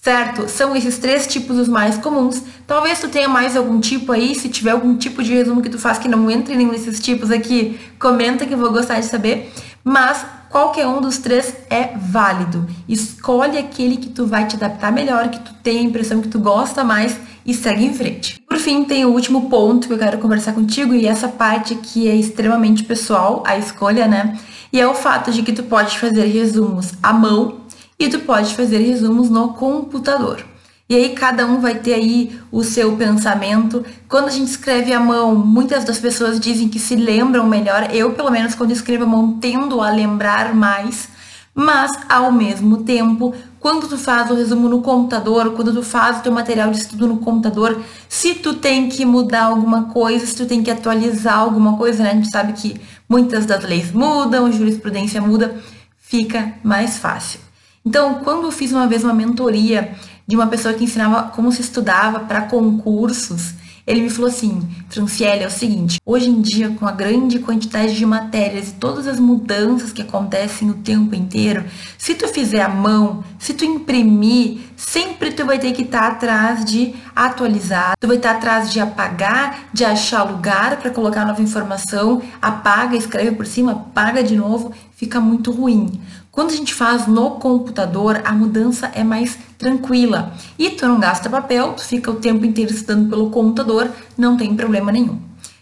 Certo? 0.00 0.48
São 0.48 0.74
esses 0.74 0.98
três 0.98 1.26
tipos 1.26 1.58
os 1.58 1.68
mais 1.68 1.98
comuns. 1.98 2.42
Talvez 2.66 3.00
tu 3.00 3.08
tenha 3.08 3.28
mais 3.28 3.56
algum 3.56 3.78
tipo 3.78 4.12
aí, 4.12 4.34
se 4.34 4.48
tiver 4.48 4.70
algum 4.70 4.96
tipo 4.96 5.22
de 5.22 5.34
resumo 5.34 5.60
que 5.60 5.68
tu 5.68 5.78
faz 5.78 5.98
que 5.98 6.08
não 6.08 6.30
entre 6.30 6.54
em 6.54 6.58
nenhum 6.58 6.70
desses 6.70 7.00
tipos 7.00 7.30
aqui, 7.30 7.78
comenta 7.98 8.46
que 8.46 8.54
eu 8.54 8.58
vou 8.58 8.72
gostar 8.72 9.00
de 9.00 9.06
saber. 9.06 9.52
Mas 9.84 10.24
qualquer 10.50 10.86
um 10.86 11.00
dos 11.00 11.18
três 11.18 11.54
é 11.70 11.96
válido. 11.96 12.66
Escolhe 12.88 13.58
aquele 13.58 13.96
que 13.96 14.08
tu 14.08 14.26
vai 14.26 14.46
te 14.46 14.56
adaptar 14.56 14.92
melhor, 14.92 15.28
que 15.28 15.40
tu 15.40 15.54
tem 15.62 15.78
a 15.78 15.82
impressão 15.82 16.20
que 16.20 16.28
tu 16.28 16.38
gosta 16.38 16.84
mais 16.84 17.18
e 17.44 17.54
segue 17.54 17.84
em 17.84 17.94
frente. 17.94 18.40
Por 18.48 18.58
fim, 18.58 18.84
tem 18.84 19.04
o 19.04 19.12
último 19.12 19.48
ponto 19.48 19.86
que 19.86 19.92
eu 19.92 19.98
quero 19.98 20.18
conversar 20.18 20.52
contigo 20.52 20.94
e 20.94 21.06
essa 21.06 21.28
parte 21.28 21.74
que 21.74 22.08
é 22.08 22.14
extremamente 22.14 22.84
pessoal, 22.84 23.42
a 23.46 23.56
escolha, 23.56 24.06
né? 24.06 24.38
E 24.72 24.80
é 24.80 24.86
o 24.86 24.94
fato 24.94 25.30
de 25.30 25.42
que 25.42 25.52
tu 25.52 25.62
pode 25.62 25.98
fazer 25.98 26.26
resumos 26.26 26.92
à 27.02 27.12
mão 27.12 27.60
e 27.98 28.08
tu 28.08 28.20
pode 28.20 28.54
fazer 28.54 28.78
resumos 28.78 29.30
no 29.30 29.54
computador. 29.54 30.44
E 30.88 30.94
aí 30.94 31.08
cada 31.10 31.44
um 31.46 31.60
vai 31.60 31.74
ter 31.74 31.94
aí 31.94 32.38
o 32.52 32.62
seu 32.62 32.96
pensamento. 32.96 33.84
Quando 34.08 34.28
a 34.28 34.30
gente 34.30 34.48
escreve 34.48 34.92
à 34.92 35.00
mão, 35.00 35.34
muitas 35.34 35.84
das 35.84 35.98
pessoas 35.98 36.38
dizem 36.38 36.68
que 36.68 36.78
se 36.78 36.94
lembram 36.94 37.44
melhor. 37.44 37.88
Eu, 37.92 38.12
pelo 38.12 38.30
menos, 38.30 38.54
quando 38.54 38.70
escrevo 38.70 39.02
à 39.02 39.06
mão, 39.06 39.38
tendo 39.40 39.80
a 39.80 39.90
lembrar 39.90 40.54
mais. 40.54 41.08
Mas, 41.52 41.90
ao 42.08 42.30
mesmo 42.30 42.84
tempo, 42.84 43.34
quando 43.58 43.88
tu 43.88 43.98
faz 43.98 44.30
o 44.30 44.34
resumo 44.34 44.68
no 44.68 44.80
computador, 44.80 45.54
quando 45.54 45.72
tu 45.72 45.82
faz 45.82 46.18
o 46.18 46.22
teu 46.22 46.30
material 46.30 46.70
de 46.70 46.78
estudo 46.78 47.08
no 47.08 47.16
computador, 47.16 47.82
se 48.08 48.34
tu 48.34 48.54
tem 48.54 48.88
que 48.88 49.04
mudar 49.04 49.46
alguma 49.46 49.84
coisa, 49.84 50.24
se 50.24 50.36
tu 50.36 50.46
tem 50.46 50.62
que 50.62 50.70
atualizar 50.70 51.38
alguma 51.38 51.76
coisa, 51.76 52.04
né? 52.04 52.10
A 52.10 52.14
gente 52.14 52.30
sabe 52.30 52.52
que 52.52 52.80
muitas 53.08 53.44
das 53.44 53.64
leis 53.64 53.90
mudam, 53.90 54.52
jurisprudência 54.52 55.20
muda, 55.20 55.56
fica 55.98 56.52
mais 56.62 56.98
fácil. 56.98 57.40
Então, 57.84 58.20
quando 58.22 58.44
eu 58.44 58.52
fiz 58.52 58.70
uma 58.70 58.86
vez 58.86 59.02
uma 59.02 59.14
mentoria 59.14 59.96
de 60.26 60.34
uma 60.36 60.46
pessoa 60.46 60.74
que 60.74 60.84
ensinava 60.84 61.30
como 61.30 61.52
se 61.52 61.60
estudava 61.60 62.20
para 62.20 62.42
concursos, 62.42 63.54
ele 63.86 64.00
me 64.00 64.10
falou 64.10 64.28
assim: 64.28 64.68
Franciele, 64.88 65.44
é 65.44 65.46
o 65.46 65.50
seguinte, 65.50 66.00
hoje 66.04 66.28
em 66.28 66.40
dia, 66.40 66.70
com 66.70 66.86
a 66.86 66.90
grande 66.90 67.38
quantidade 67.38 67.94
de 67.94 68.04
matérias 68.04 68.70
e 68.70 68.72
todas 68.72 69.06
as 69.06 69.20
mudanças 69.20 69.92
que 69.92 70.02
acontecem 70.02 70.68
o 70.68 70.74
tempo 70.74 71.14
inteiro, 71.14 71.64
se 71.96 72.14
tu 72.14 72.26
fizer 72.26 72.62
a 72.62 72.68
mão, 72.68 73.22
se 73.38 73.54
tu 73.54 73.64
imprimir, 73.64 74.58
sempre 74.76 75.30
tu 75.30 75.46
vai 75.46 75.60
ter 75.60 75.72
que 75.72 75.82
estar 75.82 76.00
tá 76.00 76.06
atrás 76.08 76.64
de 76.64 76.94
atualizar, 77.14 77.92
tu 78.00 78.08
vai 78.08 78.16
estar 78.16 78.32
tá 78.32 78.36
atrás 78.38 78.72
de 78.72 78.80
apagar, 78.80 79.68
de 79.72 79.84
achar 79.84 80.24
lugar 80.24 80.78
para 80.78 80.90
colocar 80.90 81.24
nova 81.24 81.40
informação, 81.40 82.20
apaga, 82.42 82.96
escreve 82.96 83.36
por 83.36 83.46
cima, 83.46 83.70
apaga 83.72 84.20
de 84.20 84.34
novo, 84.34 84.72
fica 84.96 85.20
muito 85.20 85.52
ruim. 85.52 86.00
Quando 86.36 86.50
a 86.50 86.54
gente 86.54 86.74
faz 86.74 87.06
no 87.06 87.30
computador, 87.30 88.20
a 88.22 88.30
mudança 88.30 88.92
é 88.94 89.02
mais 89.02 89.38
tranquila. 89.56 90.34
E 90.58 90.68
tu 90.68 90.86
não 90.86 91.00
gasta 91.00 91.30
papel, 91.30 91.72
tu 91.72 91.82
fica 91.82 92.10
o 92.10 92.16
tempo 92.16 92.44
inteiro 92.44 92.70
estudando 92.70 93.08
pelo 93.08 93.30
computador, 93.30 93.90
não 94.18 94.36
tem 94.36 94.54
problema 94.54 94.92
nenhum. 94.92 95.18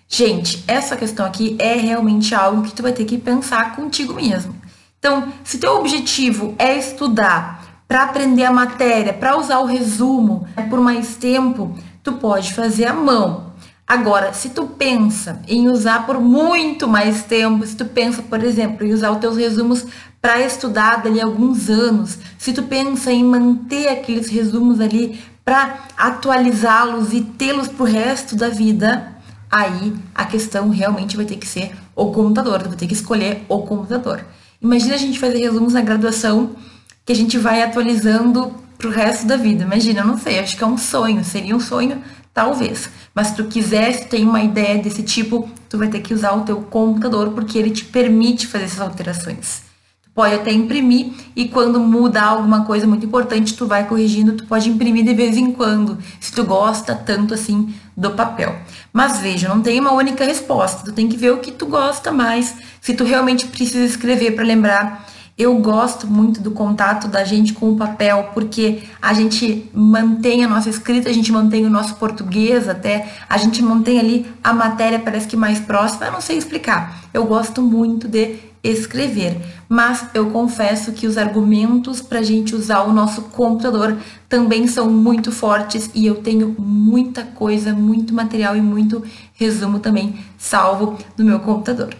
Gente, 0.08 0.64
essa 0.66 0.96
questão 0.96 1.24
aqui 1.24 1.54
é 1.60 1.74
realmente 1.74 2.34
algo 2.34 2.62
que 2.62 2.74
tu 2.74 2.82
vai 2.82 2.92
ter 2.92 3.04
que 3.04 3.16
pensar 3.16 3.76
contigo 3.76 4.14
mesmo. 4.14 4.52
Então, 4.98 5.28
se 5.44 5.58
teu 5.58 5.76
objetivo 5.76 6.56
é 6.58 6.76
estudar 6.76 7.84
para 7.86 8.02
aprender 8.02 8.42
a 8.42 8.52
matéria, 8.52 9.12
para 9.12 9.38
usar 9.38 9.60
o 9.60 9.66
resumo 9.66 10.44
por 10.68 10.80
mais 10.80 11.14
tempo, 11.14 11.72
tu 12.02 12.14
pode 12.14 12.52
fazer 12.52 12.86
à 12.86 12.92
mão. 12.92 13.54
Agora, 13.86 14.32
se 14.32 14.48
tu 14.48 14.66
pensa 14.66 15.42
em 15.46 15.68
usar 15.68 16.06
por 16.06 16.18
muito 16.18 16.88
mais 16.88 17.22
tempo, 17.22 17.66
se 17.66 17.76
tu 17.76 17.84
pensa, 17.84 18.22
por 18.22 18.42
exemplo, 18.42 18.84
em 18.84 18.94
usar 18.94 19.10
os 19.10 19.18
teus 19.18 19.36
resumos 19.36 19.86
para 20.24 20.40
estudar 20.40 21.02
dali 21.02 21.20
alguns 21.20 21.68
anos, 21.68 22.16
se 22.38 22.54
tu 22.54 22.62
pensa 22.62 23.12
em 23.12 23.22
manter 23.22 23.88
aqueles 23.88 24.30
resumos 24.30 24.80
ali 24.80 25.20
para 25.44 25.80
atualizá-los 25.98 27.12
e 27.12 27.20
tê-los 27.20 27.68
pro 27.68 27.84
resto 27.84 28.34
da 28.34 28.48
vida, 28.48 29.12
aí 29.50 29.92
a 30.14 30.24
questão 30.24 30.70
realmente 30.70 31.14
vai 31.14 31.26
ter 31.26 31.36
que 31.36 31.46
ser 31.46 31.72
o 31.94 32.06
computador, 32.10 32.62
tu 32.62 32.70
vai 32.70 32.78
ter 32.78 32.86
que 32.86 32.94
escolher 32.94 33.44
o 33.50 33.58
computador. 33.66 34.24
Imagina 34.62 34.94
a 34.94 34.96
gente 34.96 35.18
fazer 35.18 35.40
resumos 35.40 35.74
na 35.74 35.82
graduação 35.82 36.56
que 37.04 37.12
a 37.12 37.16
gente 37.16 37.36
vai 37.36 37.62
atualizando 37.62 38.54
pro 38.78 38.88
resto 38.88 39.26
da 39.26 39.36
vida. 39.36 39.64
Imagina, 39.64 40.00
eu 40.00 40.06
não 40.06 40.16
sei, 40.16 40.38
acho 40.38 40.56
que 40.56 40.64
é 40.64 40.66
um 40.66 40.78
sonho, 40.78 41.22
seria 41.22 41.54
um 41.54 41.60
sonho, 41.60 42.02
talvez. 42.32 42.88
Mas 43.14 43.26
se 43.26 43.34
tu 43.34 43.44
quiser, 43.44 43.92
se 43.92 44.06
tem 44.06 44.24
uma 44.24 44.42
ideia 44.42 44.82
desse 44.82 45.02
tipo, 45.02 45.50
tu 45.68 45.76
vai 45.76 45.88
ter 45.88 46.00
que 46.00 46.14
usar 46.14 46.32
o 46.32 46.44
teu 46.44 46.62
computador 46.62 47.32
porque 47.32 47.58
ele 47.58 47.68
te 47.68 47.84
permite 47.84 48.46
fazer 48.46 48.64
essas 48.64 48.80
alterações 48.80 49.73
pode 50.14 50.34
até 50.34 50.52
imprimir 50.52 51.08
e 51.34 51.48
quando 51.48 51.80
muda 51.80 52.22
alguma 52.22 52.64
coisa 52.64 52.86
muito 52.86 53.04
importante, 53.04 53.54
tu 53.54 53.66
vai 53.66 53.86
corrigindo, 53.86 54.32
tu 54.32 54.46
pode 54.46 54.70
imprimir 54.70 55.04
de 55.04 55.12
vez 55.12 55.36
em 55.36 55.50
quando, 55.50 55.98
se 56.20 56.32
tu 56.32 56.44
gosta 56.44 56.94
tanto 56.94 57.34
assim 57.34 57.74
do 57.96 58.12
papel. 58.12 58.56
Mas 58.92 59.18
veja, 59.18 59.48
não 59.48 59.60
tem 59.60 59.80
uma 59.80 59.92
única 59.92 60.24
resposta, 60.24 60.84
tu 60.84 60.92
tem 60.92 61.08
que 61.08 61.16
ver 61.16 61.32
o 61.32 61.38
que 61.38 61.50
tu 61.50 61.66
gosta 61.66 62.12
mais, 62.12 62.54
se 62.80 62.94
tu 62.94 63.02
realmente 63.02 63.46
precisa 63.46 63.84
escrever 63.84 64.32
para 64.36 64.44
lembrar. 64.44 65.06
Eu 65.36 65.58
gosto 65.58 66.06
muito 66.06 66.40
do 66.40 66.52
contato 66.52 67.08
da 67.08 67.24
gente 67.24 67.54
com 67.54 67.72
o 67.72 67.76
papel, 67.76 68.30
porque 68.32 68.84
a 69.02 69.12
gente 69.12 69.68
mantém 69.74 70.44
a 70.44 70.48
nossa 70.48 70.70
escrita, 70.70 71.10
a 71.10 71.12
gente 71.12 71.32
mantém 71.32 71.66
o 71.66 71.70
nosso 71.70 71.96
português 71.96 72.68
até, 72.68 73.12
a 73.28 73.36
gente 73.36 73.60
mantém 73.60 73.98
ali 73.98 74.26
a 74.44 74.52
matéria 74.52 75.00
parece 75.00 75.26
que 75.26 75.36
mais 75.36 75.58
próxima, 75.58 76.06
eu 76.06 76.12
não 76.12 76.20
sei 76.20 76.38
explicar. 76.38 77.00
Eu 77.12 77.24
gosto 77.24 77.60
muito 77.60 78.06
de 78.06 78.53
escrever. 78.70 79.40
Mas 79.68 80.06
eu 80.14 80.30
confesso 80.30 80.92
que 80.92 81.06
os 81.06 81.18
argumentos 81.18 82.00
para 82.00 82.20
a 82.20 82.22
gente 82.22 82.54
usar 82.54 82.82
o 82.82 82.92
nosso 82.92 83.22
computador 83.22 83.96
também 84.28 84.66
são 84.66 84.90
muito 84.90 85.30
fortes 85.30 85.90
e 85.94 86.06
eu 86.06 86.16
tenho 86.16 86.56
muita 86.58 87.22
coisa, 87.22 87.74
muito 87.74 88.14
material 88.14 88.56
e 88.56 88.60
muito 88.60 89.04
resumo 89.34 89.78
também 89.78 90.18
salvo 90.38 90.98
no 91.16 91.24
meu 91.24 91.40
computador. 91.40 91.94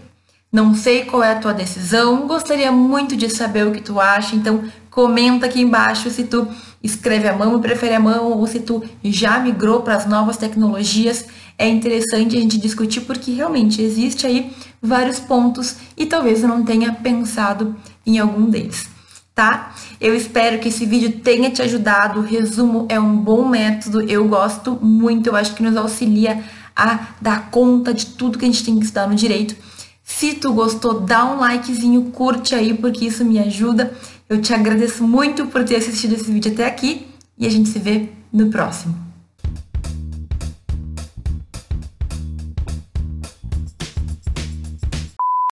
Não 0.50 0.72
sei 0.72 1.05
qual 1.05 1.22
é 1.22 1.33
a 1.33 1.38
tua 1.38 1.53
decisão, 1.53 2.29
gostaria 2.29 2.70
muito 2.70 3.16
de 3.16 3.29
saber 3.29 3.66
o 3.66 3.72
que 3.72 3.81
tu 3.81 3.98
acha, 3.98 4.37
então 4.37 4.64
Comenta 4.94 5.46
aqui 5.46 5.61
embaixo 5.61 6.09
se 6.09 6.22
tu 6.22 6.46
escreve 6.81 7.27
a 7.27 7.33
mão 7.33 7.59
e 7.59 7.61
prefere 7.61 7.94
a 7.94 7.98
mão 7.98 8.31
ou 8.31 8.46
se 8.46 8.61
tu 8.61 8.81
já 9.03 9.40
migrou 9.40 9.81
para 9.83 9.96
as 9.96 10.07
novas 10.07 10.37
tecnologias. 10.37 11.27
É 11.56 11.68
interessante 11.68 12.36
a 12.36 12.40
gente 12.40 12.58
discutir 12.58 13.02
porque 13.02 13.32
realmente 13.32 13.80
existe 13.80 14.26
aí 14.26 14.52
vários 14.82 15.20
pontos 15.20 15.76
e 15.96 16.04
talvez 16.04 16.42
eu 16.42 16.48
não 16.48 16.64
tenha 16.64 16.92
pensado 16.92 17.76
em 18.04 18.18
algum 18.18 18.50
deles, 18.50 18.88
tá? 19.34 19.74
Eu 20.00 20.14
espero 20.14 20.58
que 20.58 20.68
esse 20.68 20.84
vídeo 20.84 21.20
tenha 21.20 21.50
te 21.50 21.62
ajudado. 21.62 22.20
O 22.20 22.22
resumo 22.22 22.86
é 22.88 22.98
um 22.98 23.16
bom 23.16 23.48
método, 23.48 24.02
eu 24.02 24.26
gosto 24.26 24.78
muito, 24.82 25.28
eu 25.28 25.36
acho 25.36 25.54
que 25.54 25.62
nos 25.62 25.76
auxilia 25.76 26.42
a 26.76 27.08
dar 27.20 27.50
conta 27.50 27.94
de 27.94 28.06
tudo 28.06 28.38
que 28.38 28.44
a 28.44 28.48
gente 28.48 28.64
tem 28.64 28.76
que 28.76 28.84
estudar 28.84 29.06
no 29.06 29.14
direito. 29.14 29.54
Se 30.02 30.34
tu 30.34 30.52
gostou, 30.52 31.00
dá 31.00 31.24
um 31.24 31.38
likezinho, 31.38 32.10
curte 32.10 32.54
aí, 32.54 32.74
porque 32.74 33.06
isso 33.06 33.24
me 33.24 33.38
ajuda. 33.38 33.92
Eu 34.28 34.40
te 34.40 34.52
agradeço 34.52 35.02
muito 35.06 35.46
por 35.46 35.64
ter 35.64 35.76
assistido 35.76 36.14
esse 36.14 36.30
vídeo 36.30 36.52
até 36.52 36.66
aqui 36.66 37.06
e 37.38 37.46
a 37.46 37.50
gente 37.50 37.68
se 37.68 37.78
vê 37.78 38.10
no 38.32 38.50
próximo. 38.50 39.13